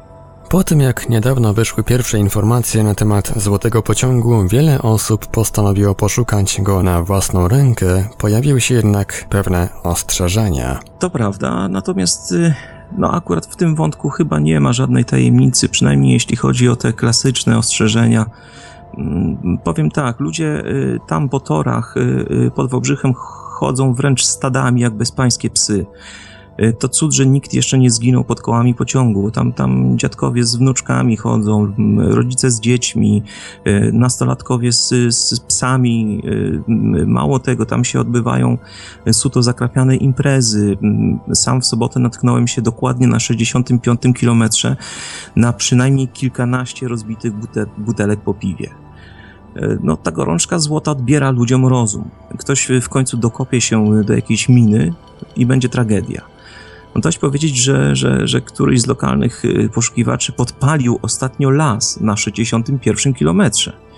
[0.51, 6.61] Po tym jak niedawno wyszły pierwsze informacje na temat złotego pociągu, wiele osób postanowiło poszukać
[6.63, 10.81] go na własną rękę, pojawiły się jednak pewne ostrzeżenia.
[10.99, 12.55] To prawda, natomiast y,
[12.99, 16.93] no akurat w tym wątku chyba nie ma żadnej tajemnicy, przynajmniej jeśli chodzi o te
[16.93, 18.27] klasyczne ostrzeżenia.
[18.99, 24.95] Mm, powiem tak, ludzie y, tam po torach y, pod Wałbrzychem chodzą wręcz stadami jak
[24.95, 25.87] bezpańskie psy.
[26.63, 29.31] Y, to cud, że nikt jeszcze nie zginął pod kołami pociągu.
[29.31, 33.23] Tam, tam dziadkowie z wnuczkami chodzą, rodzice z dziećmi,
[33.67, 36.23] y, nastolatkowie z, z psami.
[36.25, 38.59] Y, mało tego, tam się odbywają
[39.13, 40.79] suto zakrapiane imprezy.
[41.35, 44.77] Sam w sobotę natknąłem się dokładnie na 65 kilometrze
[45.37, 47.33] na przynajmniej kilkanaście rozbitych
[47.79, 48.71] butelek po piwie
[49.83, 52.11] no ta gorączka złota odbiera ludziom rozum.
[52.39, 54.95] Ktoś w końcu dokopie się do jakiejś miny
[55.37, 56.38] i będzie tragedia.
[56.95, 62.17] No dość powiedzieć, że, że, że któryś z lokalnych y, poszukiwaczy podpalił ostatnio las na
[62.17, 63.89] 61 kilometrze.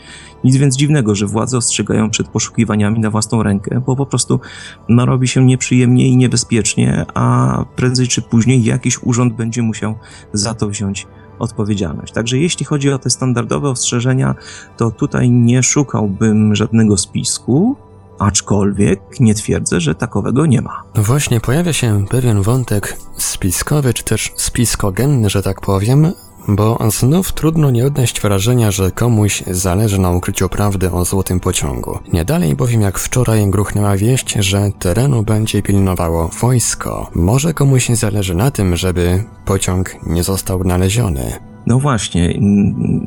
[0.44, 4.40] Nic więc dziwnego, że władze ostrzegają przed poszukiwaniami na własną rękę, bo po prostu
[4.88, 9.94] no, robi się nieprzyjemnie i niebezpiecznie, a prędzej czy później jakiś urząd będzie musiał
[10.32, 11.06] za to wziąć
[11.38, 12.12] odpowiedzialność.
[12.12, 14.34] Także jeśli chodzi o te standardowe ostrzeżenia,
[14.76, 17.76] to tutaj nie szukałbym żadnego spisku,
[18.20, 20.82] aczkolwiek nie twierdzę, że takowego nie ma.
[20.94, 26.12] No właśnie, pojawia się pewien wątek spiskowy, czy też spiskogenny, że tak powiem,
[26.48, 31.98] bo znów trudno nie odnieść wrażenia, że komuś zależy na ukryciu prawdy o złotym pociągu.
[32.12, 37.10] Nie dalej bowiem jak wczoraj gruchnęła wieść, że terenu będzie pilnowało wojsko.
[37.14, 41.32] Może komuś zależy na tym, żeby pociąg nie został znaleziony.
[41.66, 42.40] No właśnie,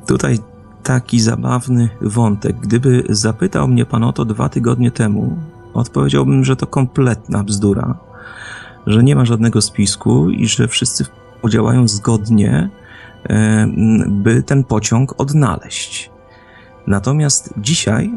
[0.08, 0.38] tutaj
[0.84, 2.60] taki zabawny wątek.
[2.60, 5.38] Gdyby zapytał mnie pan o to dwa tygodnie temu,
[5.74, 7.96] odpowiedziałbym, że to kompletna bzdura,
[8.88, 11.06] że nie ma żadnego spisku i że wszyscy
[11.50, 12.70] działają zgodnie,
[13.30, 13.68] e,
[14.08, 16.12] by ten pociąg odnaleźć.
[16.88, 18.14] Natomiast dzisiaj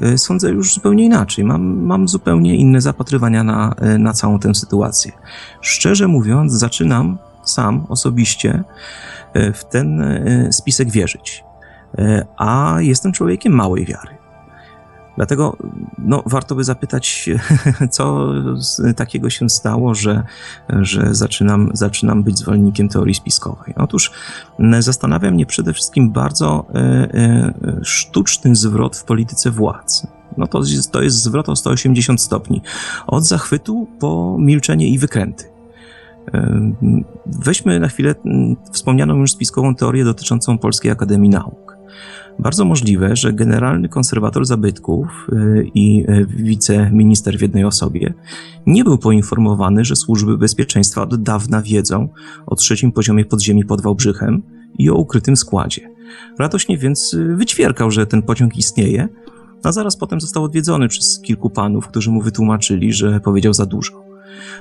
[0.00, 1.44] e, sądzę już zupełnie inaczej.
[1.44, 5.12] Mam, mam zupełnie inne zapatrywania na, e, na całą tę sytuację.
[5.60, 8.64] Szczerze mówiąc, zaczynam sam osobiście
[9.34, 10.02] w ten
[10.52, 11.44] spisek wierzyć.
[11.98, 14.20] E, a jestem człowiekiem małej wiary.
[15.16, 15.56] Dlatego
[15.98, 17.30] no, warto by zapytać,
[17.90, 18.32] co
[18.96, 20.22] takiego się stało, że,
[20.68, 23.74] że zaczynam, zaczynam być zwolennikiem teorii spiskowej.
[23.76, 24.10] Otóż
[24.78, 30.06] zastanawia mnie przede wszystkim bardzo e, e, sztuczny zwrot w polityce władz.
[30.36, 32.62] No to, to jest zwrot o 180 stopni.
[33.06, 35.44] Od zachwytu po milczenie i wykręty.
[37.26, 38.14] Weźmy na chwilę
[38.72, 41.69] wspomnianą już spiskową teorię dotyczącą Polskiej Akademii Nauk.
[42.38, 48.14] Bardzo możliwe, że generalny konserwator zabytków y, i y, wiceminister w jednej osobie
[48.66, 52.08] nie był poinformowany, że służby bezpieczeństwa od dawna wiedzą
[52.46, 54.42] o trzecim poziomie podziemi pod Wałbrzychem
[54.78, 55.90] i o ukrytym składzie.
[56.38, 59.08] Radośnie więc y, wyćwierkał, że ten pociąg istnieje,
[59.62, 64.04] a zaraz potem został odwiedzony przez kilku panów, którzy mu wytłumaczyli, że powiedział za dużo.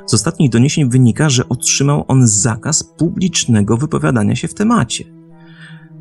[0.06, 5.19] Z ostatnich doniesień wynika, że otrzymał on zakaz publicznego wypowiadania się w temacie.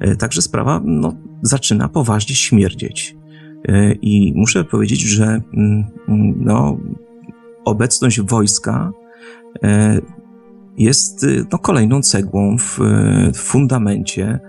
[0.01, 3.17] E, także sprawa no, zaczyna poważnie śmierdzieć.
[3.69, 6.79] E, I muszę powiedzieć, że mm, mm, no,
[7.65, 8.93] obecność wojska
[9.63, 10.01] e,
[10.79, 12.79] jest no, kolejną cegłą w,
[13.35, 14.41] w fundamencie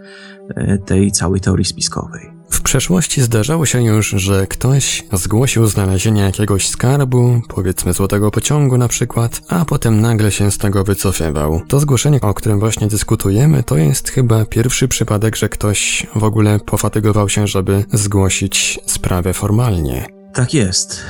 [0.86, 2.39] tej całej teorii spiskowej.
[2.62, 9.42] Przeszłości zdarzało się już, że ktoś zgłosił znalezienie jakiegoś skarbu, powiedzmy złotego pociągu na przykład,
[9.48, 11.62] a potem nagle się z tego wycofywał.
[11.68, 16.60] To zgłoszenie, o którym właśnie dyskutujemy, to jest chyba pierwszy przypadek, że ktoś w ogóle
[16.60, 20.19] pofatygował się, żeby zgłosić sprawę formalnie.
[20.34, 21.02] Tak jest.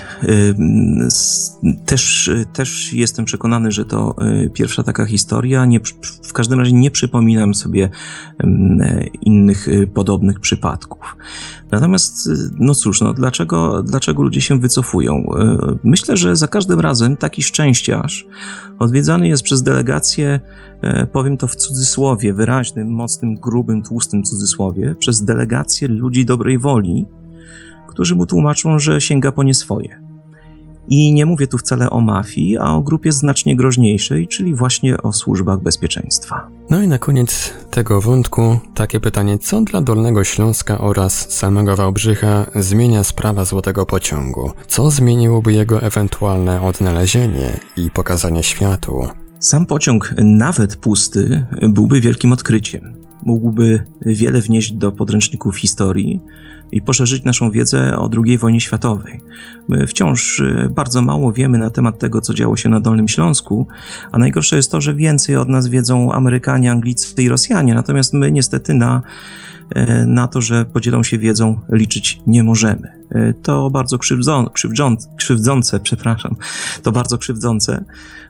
[1.85, 4.15] Też, też jestem przekonany, że to
[4.45, 5.65] y, pierwsza taka historia.
[5.65, 5.79] Nie,
[6.23, 7.89] w każdym razie nie przypominam sobie
[9.21, 11.17] innych y, podobnych przypadków.
[11.71, 15.29] Natomiast, y, no cóż, no dlaczego, dlaczego ludzie się wycofują?
[15.83, 18.27] Myślę, że za każdym razem taki szczęściarz
[18.79, 20.39] odwiedzany jest przez delegację,
[21.11, 27.05] powiem to w cudzysłowie, wyraźnym, mocnym, grubym, tłustym cudzysłowie, przez delegację ludzi dobrej woli,
[27.99, 30.01] którzy mu tłumaczą, że sięga po nie swoje.
[30.87, 35.13] I nie mówię tu wcale o mafii, a o grupie znacznie groźniejszej, czyli właśnie o
[35.13, 36.47] służbach bezpieczeństwa.
[36.69, 42.45] No i na koniec tego wątku takie pytanie, co dla Dolnego Śląska oraz samego Wałbrzycha
[42.55, 44.51] zmienia sprawa Złotego Pociągu?
[44.67, 49.07] Co zmieniłoby jego ewentualne odnalezienie i pokazanie światu?
[49.39, 52.93] Sam pociąg, nawet pusty, byłby wielkim odkryciem.
[53.23, 56.21] Mógłby wiele wnieść do podręczników historii,
[56.71, 59.21] i poszerzyć naszą wiedzę o II wojnie światowej.
[59.67, 63.67] My wciąż y, bardzo mało wiemy na temat tego, co działo się na Dolnym Śląsku,
[64.11, 68.31] a najgorsze jest to, że więcej od nas wiedzą Amerykanie, Anglicy i Rosjanie, natomiast my
[68.31, 69.01] niestety na
[70.05, 72.99] na to, że podzielą się wiedzą, liczyć nie możemy.
[73.11, 76.35] E, to bardzo krzywdzą, krzywdzące, krzywdzące, przepraszam,
[76.83, 77.85] to bardzo krzywdzące,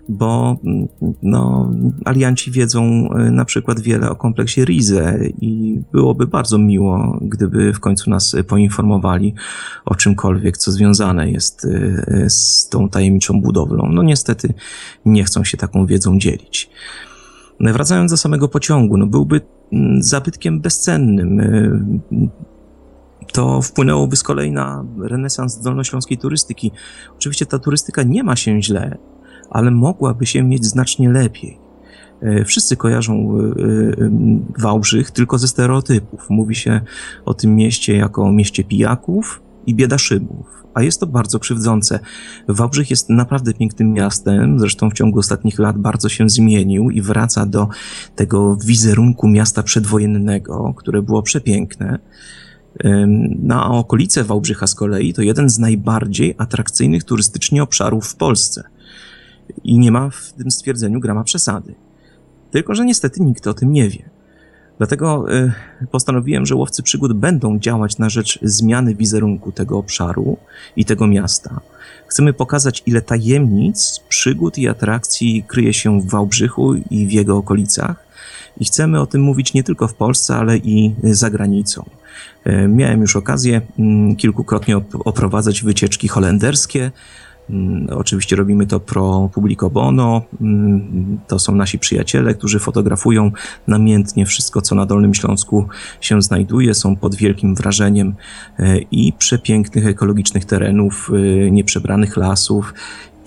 [0.09, 0.87] bo mm,
[1.23, 1.71] no,
[2.05, 7.79] alianci wiedzą e, na przykład wiele o kompleksie Rize i byłoby bardzo miło, gdyby w
[7.79, 9.33] końcu nas poinformowali
[9.85, 11.67] o czymkolwiek, co związane jest
[12.27, 13.89] z tą tajemniczą budowlą.
[13.91, 14.53] No niestety
[15.05, 16.69] nie chcą się taką wiedzą dzielić.
[17.59, 19.41] Wracając do samego pociągu, no byłby
[19.99, 21.39] zabytkiem bezcennym.
[21.39, 22.29] Y,
[23.33, 26.71] to wpłynęłoby z kolei na renesans dolnośląskiej turystyki.
[27.17, 28.97] Oczywiście ta turystyka nie ma się źle,
[29.49, 31.57] ale mogłaby się mieć znacznie lepiej.
[32.23, 34.11] Y, wszyscy kojarzą y,
[34.59, 36.29] Wałbrzych tylko ze stereotypów.
[36.29, 36.81] Mówi się
[37.25, 41.99] o tym mieście jako mieście pijaków i biedaszybów a jest to bardzo krzywdzące.
[42.47, 47.45] Wałbrzych jest naprawdę pięknym miastem, zresztą w ciągu ostatnich lat bardzo się zmienił i wraca
[47.45, 47.67] do
[48.15, 51.99] tego wizerunku miasta przedwojennego, które było przepiękne.
[53.39, 58.63] No a okolice Wałbrzycha z kolei to jeden z najbardziej atrakcyjnych turystycznie obszarów w Polsce.
[59.63, 61.75] I nie ma w tym stwierdzeniu grama przesady.
[62.51, 64.08] Tylko, że niestety nikt o tym nie wie.
[64.79, 65.51] Dlatego y,
[65.91, 70.37] postanowiłem, że łowcy przygód będą działać na rzecz zmiany wizerunku tego obszaru
[70.75, 71.59] i tego miasta.
[72.07, 78.09] Chcemy pokazać, ile tajemnic, przygód i atrakcji kryje się w Wałbrzychu i w jego okolicach.
[78.59, 81.89] I chcemy o tym mówić nie tylko w Polsce, ale i za granicą.
[82.47, 86.91] Y, miałem już okazję mm, kilkukrotnie oprowadzać wycieczki holenderskie,
[87.89, 90.21] oczywiście robimy to pro publico bono.
[90.41, 93.31] Mm, to są nasi przyjaciele, którzy fotografują
[93.67, 95.67] namiętnie wszystko, co na Dolnym Śląsku
[96.01, 96.73] się znajduje.
[96.73, 98.15] Są pod wielkim wrażeniem
[98.59, 102.73] e, i przepięknych ekologicznych terenów, e, nieprzebranych lasów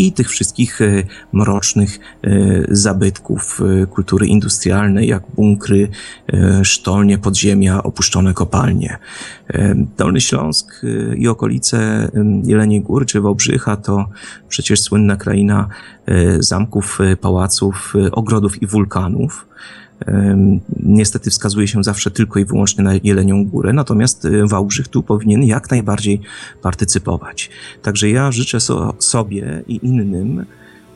[0.06, 2.30] i tych wszystkich e, mrocznych e,
[2.68, 5.88] zabytków e, kultury industrialnej, jak bunkry,
[6.62, 8.98] sztolnie, podziemia, opuszczone kopalnie.
[9.96, 10.82] Dolny Śląsk
[11.16, 12.08] i okolice
[12.44, 14.08] Jeleniej Góry czy Wałbrzycha to
[14.48, 15.68] przecież słynna kraina
[16.38, 19.46] zamków, pałaców, ogrodów i wulkanów.
[20.82, 25.42] Niestety wskazuje się zawsze tylko i wyłącznie na Jelenią Górę, natomiast y, Wałbrzych tu powinien
[25.42, 26.20] jak najbardziej
[26.62, 27.50] partycypować.
[27.82, 30.44] Także ja życzę so, sobie i innym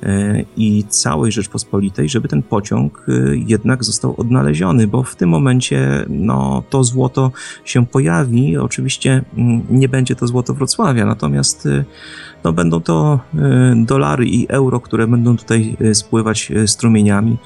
[0.02, 6.04] e, i całej Rzeczpospolitej, żeby ten pociąg y, jednak został odnaleziony, bo w tym momencie
[6.08, 7.32] no, to złoto
[7.64, 8.56] się pojawi.
[8.56, 11.84] Oczywiście mm, nie będzie to złoto Wrocławia, natomiast y,
[12.44, 13.20] no, będą to
[13.76, 17.36] dolary i euro, które będą tutaj spływać strumieniami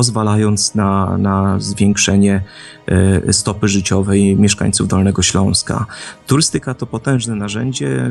[0.00, 2.42] pozwalając na, na zwiększenie
[2.86, 5.86] e, stopy życiowej mieszkańców Dolnego Śląska.
[6.26, 8.10] Turystyka to potężne narzędzie.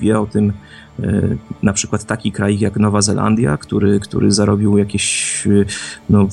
[0.00, 0.52] Wie o tym
[1.00, 1.22] e,
[1.62, 5.64] na przykład taki kraj jak Nowa Zelandia, który, który zarobił jakieś e,
[6.10, 6.28] no,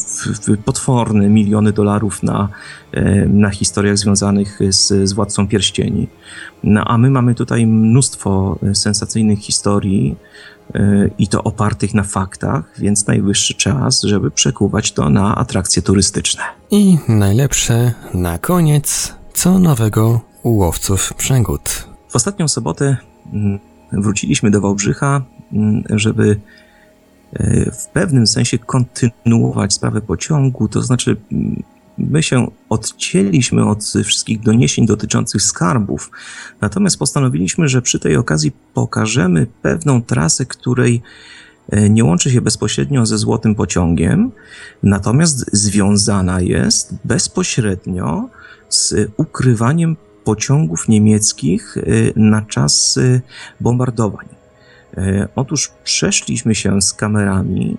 [0.66, 2.50] potworne miliony dolarów na,
[3.28, 6.08] na historiach związanych z, z Władcą Pierścieni.
[6.64, 10.16] No, a my mamy tutaj mnóstwo sensacyjnych historii,
[11.18, 16.44] i to opartych na faktach, więc najwyższy czas, żeby przekuwać to na atrakcje turystyczne.
[16.72, 21.88] I najlepsze na koniec, co nowego u łowców przygód.
[22.10, 22.98] W ostatnią sobotę
[23.34, 23.60] mm,
[23.92, 25.22] wróciliśmy do Wałbrzycha,
[25.54, 26.40] mm, żeby
[27.34, 31.64] e, w pewnym sensie kontynuować sprawę pociągu, to znaczy mm,
[31.98, 36.12] my się odcięliśmy od wszystkich doniesień dotyczących skarbów,
[36.62, 41.02] natomiast postanowiliśmy, że przy tej okazji pokażemy pewną trasę, której
[41.70, 44.32] e, nie łączy się bezpośrednio ze złotym pociągiem,
[44.84, 48.30] natomiast związana jest bezpośrednio
[48.70, 51.78] z ukrywaniem pociągów niemieckich
[52.16, 53.00] na czas
[53.62, 54.26] bombardowań.
[55.36, 57.78] Otóż przeszliśmy się z kamerami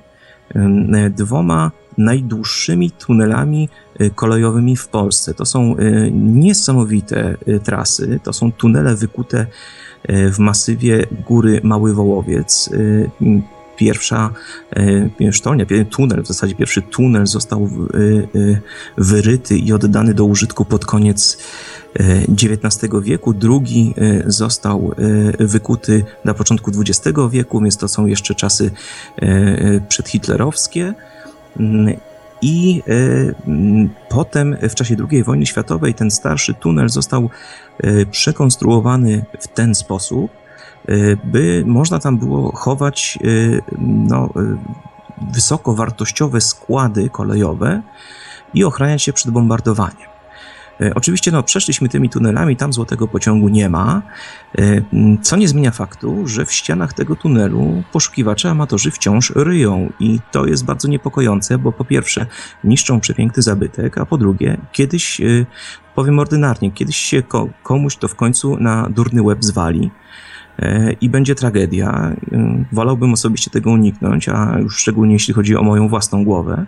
[1.10, 3.68] dwoma najdłuższymi tunelami
[4.00, 5.34] y, kolejowymi w Polsce.
[5.34, 9.46] To są y, niesamowite y, trasy, to są tunele wykute
[10.08, 12.70] w masywie góry Mały Wołowiec.
[13.76, 14.30] Pierwsza
[15.32, 17.70] sztolnia, tunel, w zasadzie pierwszy tunel został
[18.98, 21.38] wyryty i oddany do użytku pod koniec
[22.28, 23.94] XIX wieku, drugi
[24.26, 24.94] został
[25.38, 28.70] wykuty na początku XX wieku, więc to są jeszcze czasy
[29.88, 30.94] przedhitlerowskie.
[32.42, 32.92] I e,
[34.08, 37.30] potem w czasie II wojny światowej ten starszy tunel został
[37.78, 40.30] e, przekonstruowany w ten sposób,
[40.88, 43.18] e, by można tam było chować
[43.78, 44.30] no,
[45.32, 47.82] wysokowartościowe składy kolejowe
[48.54, 50.15] i ochraniać się przed bombardowaniem.
[50.80, 54.02] E, oczywiście no, przeszliśmy tymi tunelami, tam złotego pociągu nie ma,
[54.58, 54.82] e,
[55.22, 60.46] co nie zmienia faktu, że w ścianach tego tunelu poszukiwacze amatorzy wciąż ryją i to
[60.46, 62.26] jest bardzo niepokojące, bo po pierwsze
[62.64, 65.46] niszczą przepiękny zabytek, a po drugie kiedyś, e,
[65.94, 67.22] powiem ordynarnie, kiedyś się
[67.62, 69.90] komuś to w końcu na durny łeb zwali
[71.00, 72.16] i będzie tragedia.
[72.72, 76.66] Wolałbym osobiście tego uniknąć, a już szczególnie jeśli chodzi o moją własną głowę.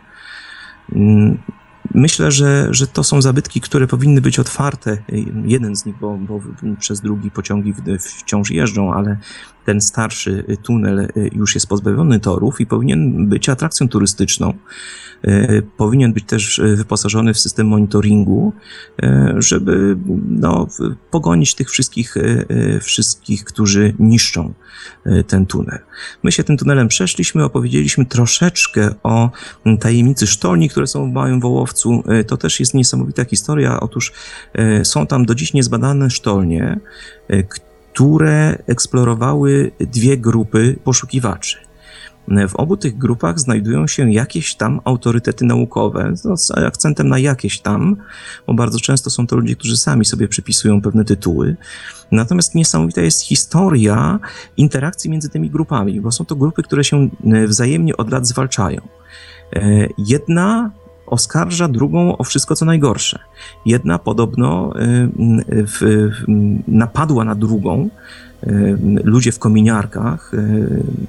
[1.94, 4.98] Myślę, że, że to są zabytki, które powinny być otwarte.
[5.44, 6.40] Jeden z nich, bo, bo
[6.80, 9.16] przez drugi pociągi wciąż jeżdżą, ale
[9.68, 14.54] ten starszy tunel już jest pozbawiony torów i powinien być atrakcją turystyczną.
[15.24, 18.52] E, powinien być też wyposażony w system monitoringu,
[19.36, 19.96] żeby
[20.28, 20.66] no,
[21.10, 22.14] pogonić tych wszystkich,
[22.80, 24.54] wszystkich, którzy niszczą
[25.26, 25.78] ten tunel.
[26.22, 29.30] My się tym tunelem przeszliśmy, opowiedzieliśmy troszeczkę o
[29.80, 32.02] tajemnicy sztolni, które są w Małym Wołowcu.
[32.26, 33.80] To też jest niesamowita historia.
[33.80, 34.12] Otóż
[34.82, 36.80] są tam do dziś niezbadane sztolnie,
[37.48, 37.67] które
[38.66, 41.68] eksplorowały dwie grupy poszukiwaczy.
[42.48, 47.96] W obu tych grupach znajdują się jakieś tam autorytety naukowe, z akcentem na jakieś tam,
[48.46, 51.56] bo bardzo często są to ludzie, którzy sami sobie przypisują pewne tytuły.
[52.12, 54.18] Natomiast niesamowita jest historia
[54.56, 58.80] interakcji między tymi grupami, bo są to grupy, które się e, wzajemnie od lat zwalczają.
[59.52, 60.70] E, jedna
[61.10, 63.18] oskarża drugą o wszystko, co najgorsze.
[63.66, 66.24] Jedna podobno w, w,
[66.68, 67.88] napadła na drugą,
[69.04, 70.38] ludzie w kominiarkach, e,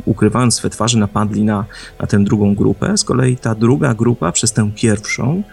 [0.05, 1.65] ukrywając swe twarze, napadli na,
[1.99, 2.97] na tę drugą grupę.
[2.97, 5.43] Z kolei ta druga grupa przez tę pierwszą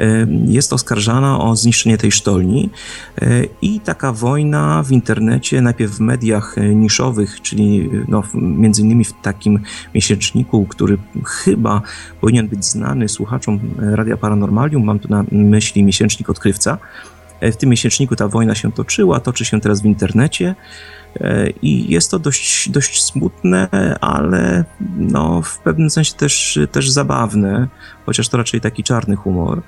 [0.00, 2.70] e, jest oskarżana o zniszczenie tej sztolni.
[3.62, 9.60] I taka wojna w internecie, najpierw w mediach niszowych, czyli no, między innymi w takim
[9.94, 11.82] miesięczniku, który chyba
[12.20, 16.78] powinien być znany słuchaczom Radia Paranormalium, mam tu na myśli miesięcznik Odkrywca.
[17.42, 20.54] W tym miesięczniku ta wojna się toczyła, toczy się teraz w internecie.
[21.20, 23.68] E, I jest to dość, dość smutne,
[24.00, 24.64] ale
[24.96, 27.68] no, w pewnym sensie też, też zabawne,
[28.06, 29.62] chociaż to raczej taki czarny humor.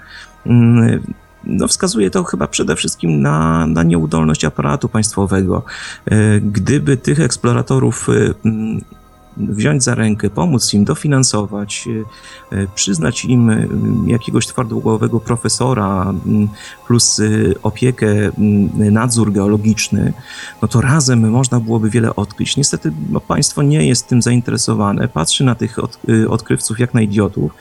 [0.47, 1.15] Mm,
[1.45, 5.65] no, wskazuje to chyba przede wszystkim na, na nieudolność aparatu państwowego.
[6.07, 8.35] E, gdyby tych eksploratorów e,
[9.39, 11.89] wziąć za rękę, pomóc im dofinansować,
[12.53, 13.67] e, e, przyznać im e,
[14.07, 16.15] jakiegoś twardogłowego profesora
[16.87, 17.21] plus
[17.63, 18.07] opiekę,
[18.75, 20.13] nadzór geologiczny,
[20.63, 22.57] no to razem można byłoby wiele odkryć.
[22.57, 27.53] Niestety no, państwo nie jest tym zainteresowane, patrzy na tych od, odkrywców jak na idiotów,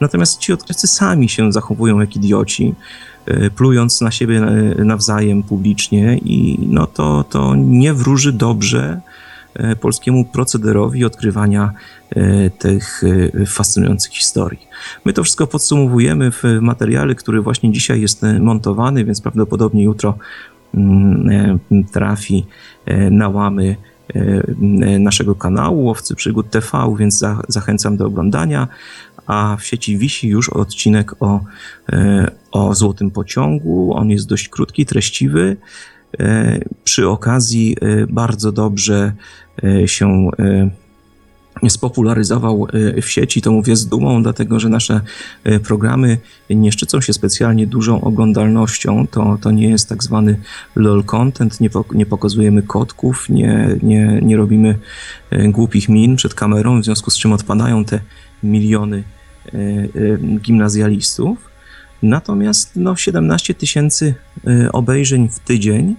[0.00, 2.74] natomiast ci odkrywcy sami się zachowują jak idioci
[3.56, 4.40] plując na siebie
[4.84, 9.00] nawzajem publicznie i no to, to nie wróży dobrze
[9.80, 11.72] polskiemu procederowi odkrywania
[12.10, 13.02] e, tych
[13.42, 14.66] e, fascynujących historii.
[15.04, 20.18] My to wszystko podsumowujemy w materiale, który właśnie dzisiaj jest montowany, więc prawdopodobnie jutro
[20.74, 21.58] mm,
[21.92, 22.46] trafi
[23.10, 23.76] na łamy
[24.98, 28.68] naszego kanału Łowcy Przygód TV, więc za, zachęcam do oglądania.
[29.26, 31.40] A w sieci wisi już odcinek o,
[32.52, 33.94] o Złotym Pociągu.
[33.94, 35.56] On jest dość krótki, treściwy.
[36.84, 37.76] Przy okazji
[38.08, 39.12] bardzo dobrze
[39.64, 40.30] E, się
[41.62, 45.00] e, spopularyzował e, w sieci, to mówię z dumą, dlatego że nasze
[45.64, 46.18] programy
[46.50, 49.06] nie szczycą się specjalnie dużą oglądalnością.
[49.06, 50.40] To, to nie jest tak zwany
[50.76, 54.78] lol content, nie, nie pokazujemy kotków, nie, nie, nie robimy
[55.48, 58.00] głupich min przed kamerą, w związku z czym odpadają te
[58.42, 59.04] miliony
[60.40, 61.47] gimnazjalistów.
[62.02, 64.14] Natomiast no, 17 tysięcy
[64.48, 65.96] y, obejrzeń w tydzień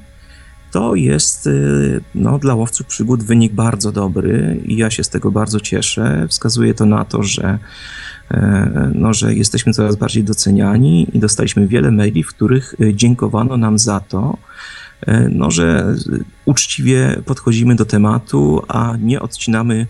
[0.72, 5.32] to jest y, no, dla łowców przygód wynik bardzo dobry i ja się z tego
[5.32, 6.26] bardzo cieszę.
[6.30, 7.60] Wskazuje to na to, że,
[8.32, 13.58] e, no, że jesteśmy coraz bardziej doceniani i dostaliśmy wiele maili, w których y, dziękowano
[13.58, 14.38] nam za to,
[15.02, 15.96] e, no, że
[16.46, 19.88] uczciwie podchodzimy do tematu, a nie odcinamy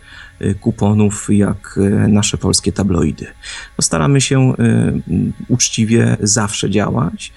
[0.60, 3.26] kuponów jak y, nasze polskie tabloidy.
[3.78, 4.56] No staramy się y,
[5.48, 7.34] uczciwie zawsze działać.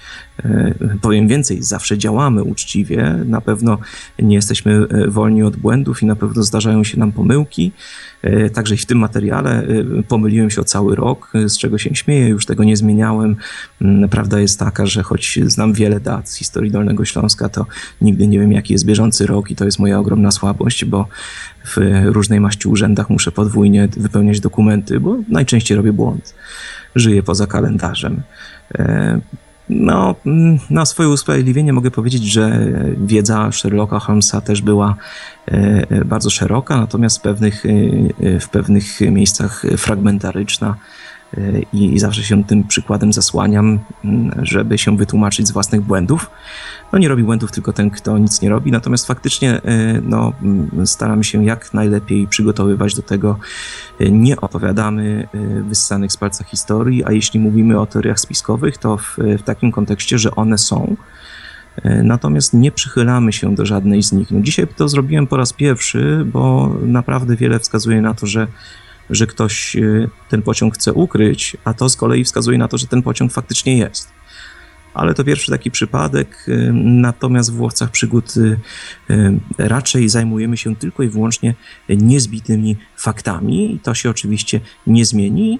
[1.02, 3.14] Powiem więcej, zawsze działamy uczciwie.
[3.24, 3.78] Na pewno
[4.18, 7.72] nie jesteśmy wolni od błędów i na pewno zdarzają się nam pomyłki.
[8.54, 9.66] Także i w tym materiale
[10.08, 13.36] pomyliłem się o cały rok, z czego się śmieję, już tego nie zmieniałem.
[13.80, 17.66] Mm, prawda jest taka, że choć znam wiele dat z historii Dolnego Śląska, to
[18.00, 21.06] nigdy nie wiem, jaki jest bieżący rok i to jest moja ogromna słabość, bo
[21.64, 26.34] w różnej maści urzędach muszę podwójnie wypełniać dokumenty, bo najczęściej robię błąd.
[26.94, 28.22] Żyję poza kalendarzem.
[29.70, 34.96] E, no, mm, na swoje usprawiedliwienie mogę powiedzieć, że wiedza Sherlocka Holmesa też była
[35.46, 40.74] e, bardzo szeroka, natomiast w pewnych, e, w pewnych miejscach fragmentaryczna
[41.72, 46.30] i zawsze się tym przykładem zasłaniam, mm, żeby się wytłumaczyć z własnych błędów.
[46.92, 50.86] No nie robi błędów tylko ten, kto nic nie robi, natomiast faktycznie e, no, mm,
[50.86, 53.38] staramy się jak najlepiej przygotowywać do tego.
[54.00, 58.96] E, nie opowiadamy e, wyssanych z palca historii, a jeśli mówimy o teoriach spiskowych, to
[58.96, 60.96] w, w takim kontekście, że one są,
[61.84, 64.30] Natomiast nie przychylamy się do żadnej z nich.
[64.30, 68.46] No dzisiaj to zrobiłem po raz pierwszy, bo naprawdę wiele wskazuje na to, że
[69.10, 69.76] że ktoś
[70.28, 73.78] ten pociąg chce ukryć, a to z kolei wskazuje na to, że ten pociąg faktycznie
[73.78, 74.21] jest.
[74.94, 78.60] Ale to pierwszy taki przypadek, y, natomiast w łowcach przygód y,
[79.58, 81.54] raczej zajmujemy się tylko i wyłącznie
[81.88, 85.58] niezbitymi faktami i to się oczywiście nie zmieni,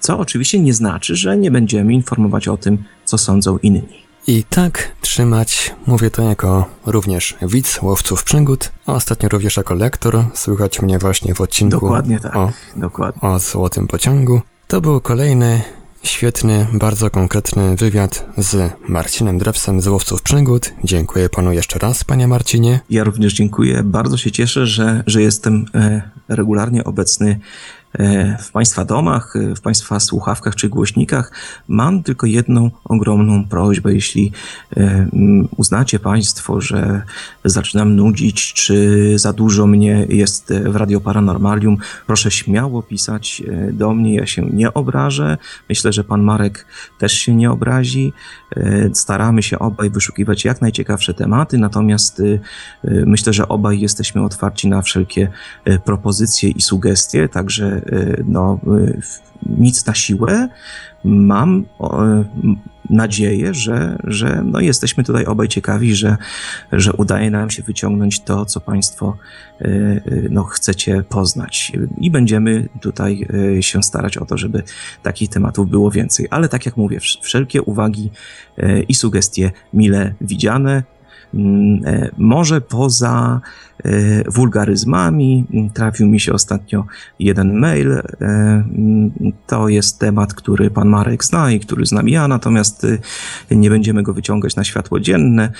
[0.00, 4.10] co oczywiście nie znaczy, że nie będziemy informować o tym, co sądzą inni.
[4.26, 10.24] I tak trzymać, mówię to jako również widz łowców przygód, a ostatnio również jako lektor,
[10.34, 13.28] słychać mnie właśnie w odcinku Dokładnie tak, o, dokładnie.
[13.28, 14.40] o Złotym Pociągu.
[14.68, 15.62] To był kolejny
[16.02, 20.72] świetny, bardzo konkretny wywiad z Marcinem Drewsem z Łowców Przygód.
[20.84, 22.80] Dziękuję panu jeszcze raz, panie Marcinie.
[22.90, 23.82] Ja również dziękuję.
[23.84, 27.40] Bardzo się cieszę, że, że jestem e, regularnie obecny
[28.42, 31.32] w Państwa domach, e, w Państwa słuchawkach czy głośnikach.
[31.68, 33.94] Mam tylko jedną ogromną prośbę.
[33.94, 34.32] Jeśli
[34.76, 35.06] e,
[35.56, 37.02] uznacie Państwo, że
[37.44, 41.76] zaczynam nudzić, czy za dużo mnie jest w Radio Paranormalium,
[42.06, 44.14] proszę śmiało pisać do mnie.
[44.14, 45.38] Ja się nie obrażę.
[45.68, 46.66] Myślę, że Pan Marek
[46.98, 48.12] też się nie obrazi.
[48.94, 52.22] Staramy się obaj wyszukiwać jak najciekawsze tematy, natomiast
[52.84, 55.28] myślę, że obaj jesteśmy otwarci na wszelkie
[55.84, 59.00] propozycje i sugestie, także Y, no, y,
[59.46, 60.48] nic na siłę.
[61.04, 61.64] Mam
[62.90, 66.16] nadzieję, że, że no jesteśmy tutaj obaj ciekawi, że,
[66.72, 69.16] że udaje nam się wyciągnąć to, co Państwo
[69.62, 71.72] y, no, chcecie poznać.
[71.98, 73.26] I będziemy tutaj
[73.60, 74.62] się starać o to, żeby
[75.02, 76.26] takich tematów było więcej.
[76.30, 78.10] Ale tak jak mówię, wszelkie uwagi
[78.88, 80.82] i sugestie mile widziane.
[81.34, 83.40] Mm, e, może poza
[83.84, 86.84] e, wulgaryzmami trafił mi się ostatnio
[87.18, 87.92] jeden mail.
[87.92, 89.12] E, mm,
[89.46, 92.86] to jest temat, który pan Marek zna i który znam ja, natomiast
[93.50, 95.52] nie będziemy go wyciągać na światło dzienne.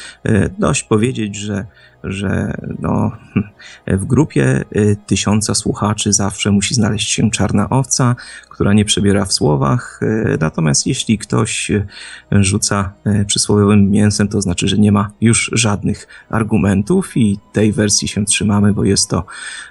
[0.58, 1.66] Dość powiedzieć, że
[2.04, 3.12] że no,
[3.86, 8.16] w grupie y, tysiąca słuchaczy zawsze musi znaleźć się czarna owca,
[8.48, 10.00] która nie przebiera w słowach.
[10.02, 11.86] Y, natomiast jeśli ktoś y,
[12.30, 12.92] rzuca
[13.26, 18.72] przysłowiowym mięsem, to znaczy, że nie ma już żadnych argumentów i tej wersji się trzymamy,
[18.72, 19.24] bo jest to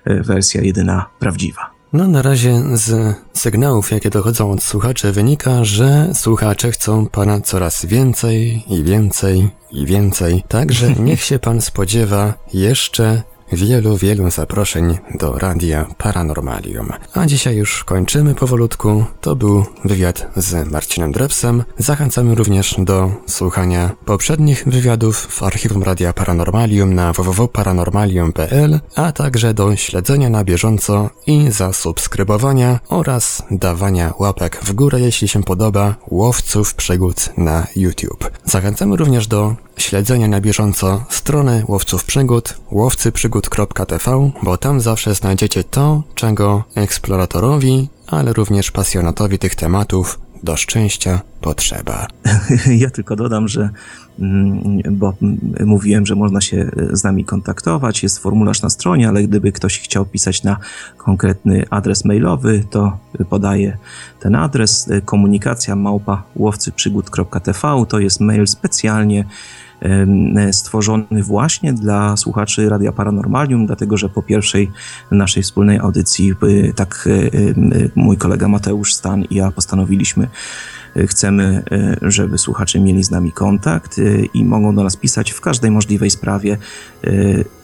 [0.06, 1.79] wersja jedyna prawdziwa.
[1.94, 7.86] No na razie z sygnałów, jakie dochodzą od słuchaczy, wynika, że słuchacze chcą pana coraz
[7.86, 10.44] więcej i więcej i więcej.
[10.48, 16.90] Także niech się pan spodziewa jeszcze wielu, wielu zaproszeń do Radia Paranormalium.
[17.14, 19.06] A dzisiaj już kończymy powolutku.
[19.22, 21.64] To był wywiad z Marcinem Drebsem.
[21.78, 29.76] Zachęcamy również do słuchania poprzednich wywiadów w archiwum Radia Paranormalium na www.paranormalium.pl, a także do
[29.76, 37.30] śledzenia na bieżąco i zasubskrybowania oraz dawania łapek w górę, jeśli się podoba, łowców przygód
[37.38, 38.32] na YouTube.
[38.46, 42.56] Zachęcamy również do śledzenia na bieżąco strony łowców przygód,
[43.40, 51.22] łowcyprzygód.tv, bo tam zawsze znajdziecie to, czego eksploratorowi, ale również pasjonatowi tych tematów do szczęścia
[51.42, 52.08] potrzeba.
[52.84, 53.70] Ja tylko dodam, że
[54.20, 55.14] mm, bo
[55.66, 60.06] mówiłem, że można się z nami kontaktować, jest formularz na stronie, ale gdyby ktoś chciał
[60.06, 60.58] pisać na
[60.98, 62.98] konkretny adres mailowy, to
[63.30, 63.78] podaję
[64.20, 69.26] ten adres komunikacja małpa łowcyprzygód.tv to jest mail specjalnie
[70.52, 74.72] stworzony właśnie dla słuchaczy Radia Paranormalium, dlatego że po pierwszej
[75.12, 80.28] naszej wspólnej audycji y, tak y, y, mój kolega Mateusz Stan i ja postanowiliśmy
[81.08, 81.64] chcemy,
[82.02, 84.02] żeby słuchacze mieli z nami kontakt
[84.34, 86.58] i mogą do nas pisać w każdej możliwej sprawie.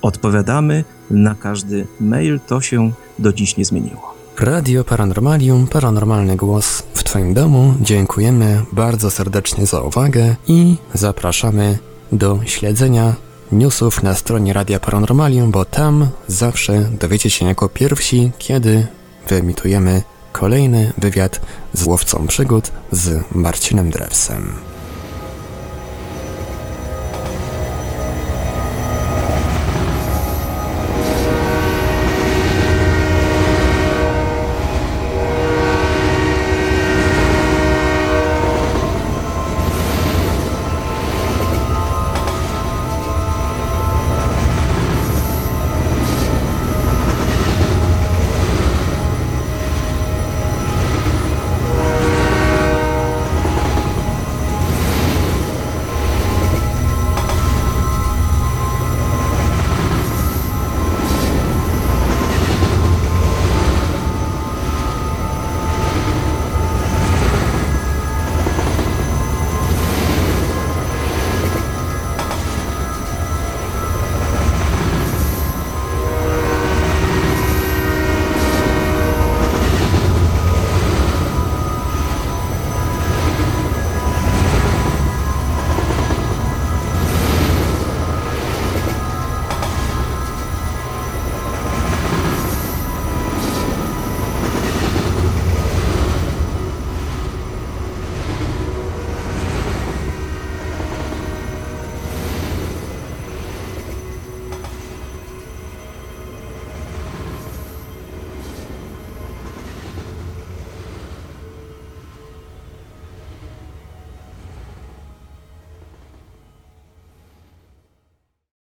[0.01, 4.15] Odpowiadamy na każdy mail, to się do dziś nie zmieniło.
[4.39, 7.73] Radio Paranormalium, paranormalny głos w Twoim domu.
[7.81, 11.77] Dziękujemy bardzo serdecznie za uwagę i zapraszamy
[12.11, 13.13] do śledzenia
[13.51, 18.87] newsów na stronie Radia Paranormalium, bo tam zawsze dowiecie się jako pierwsi, kiedy
[19.27, 20.01] wyemitujemy
[20.31, 21.41] kolejny wywiad
[21.73, 24.74] z łowcą przygód z Marcinem Drewsem.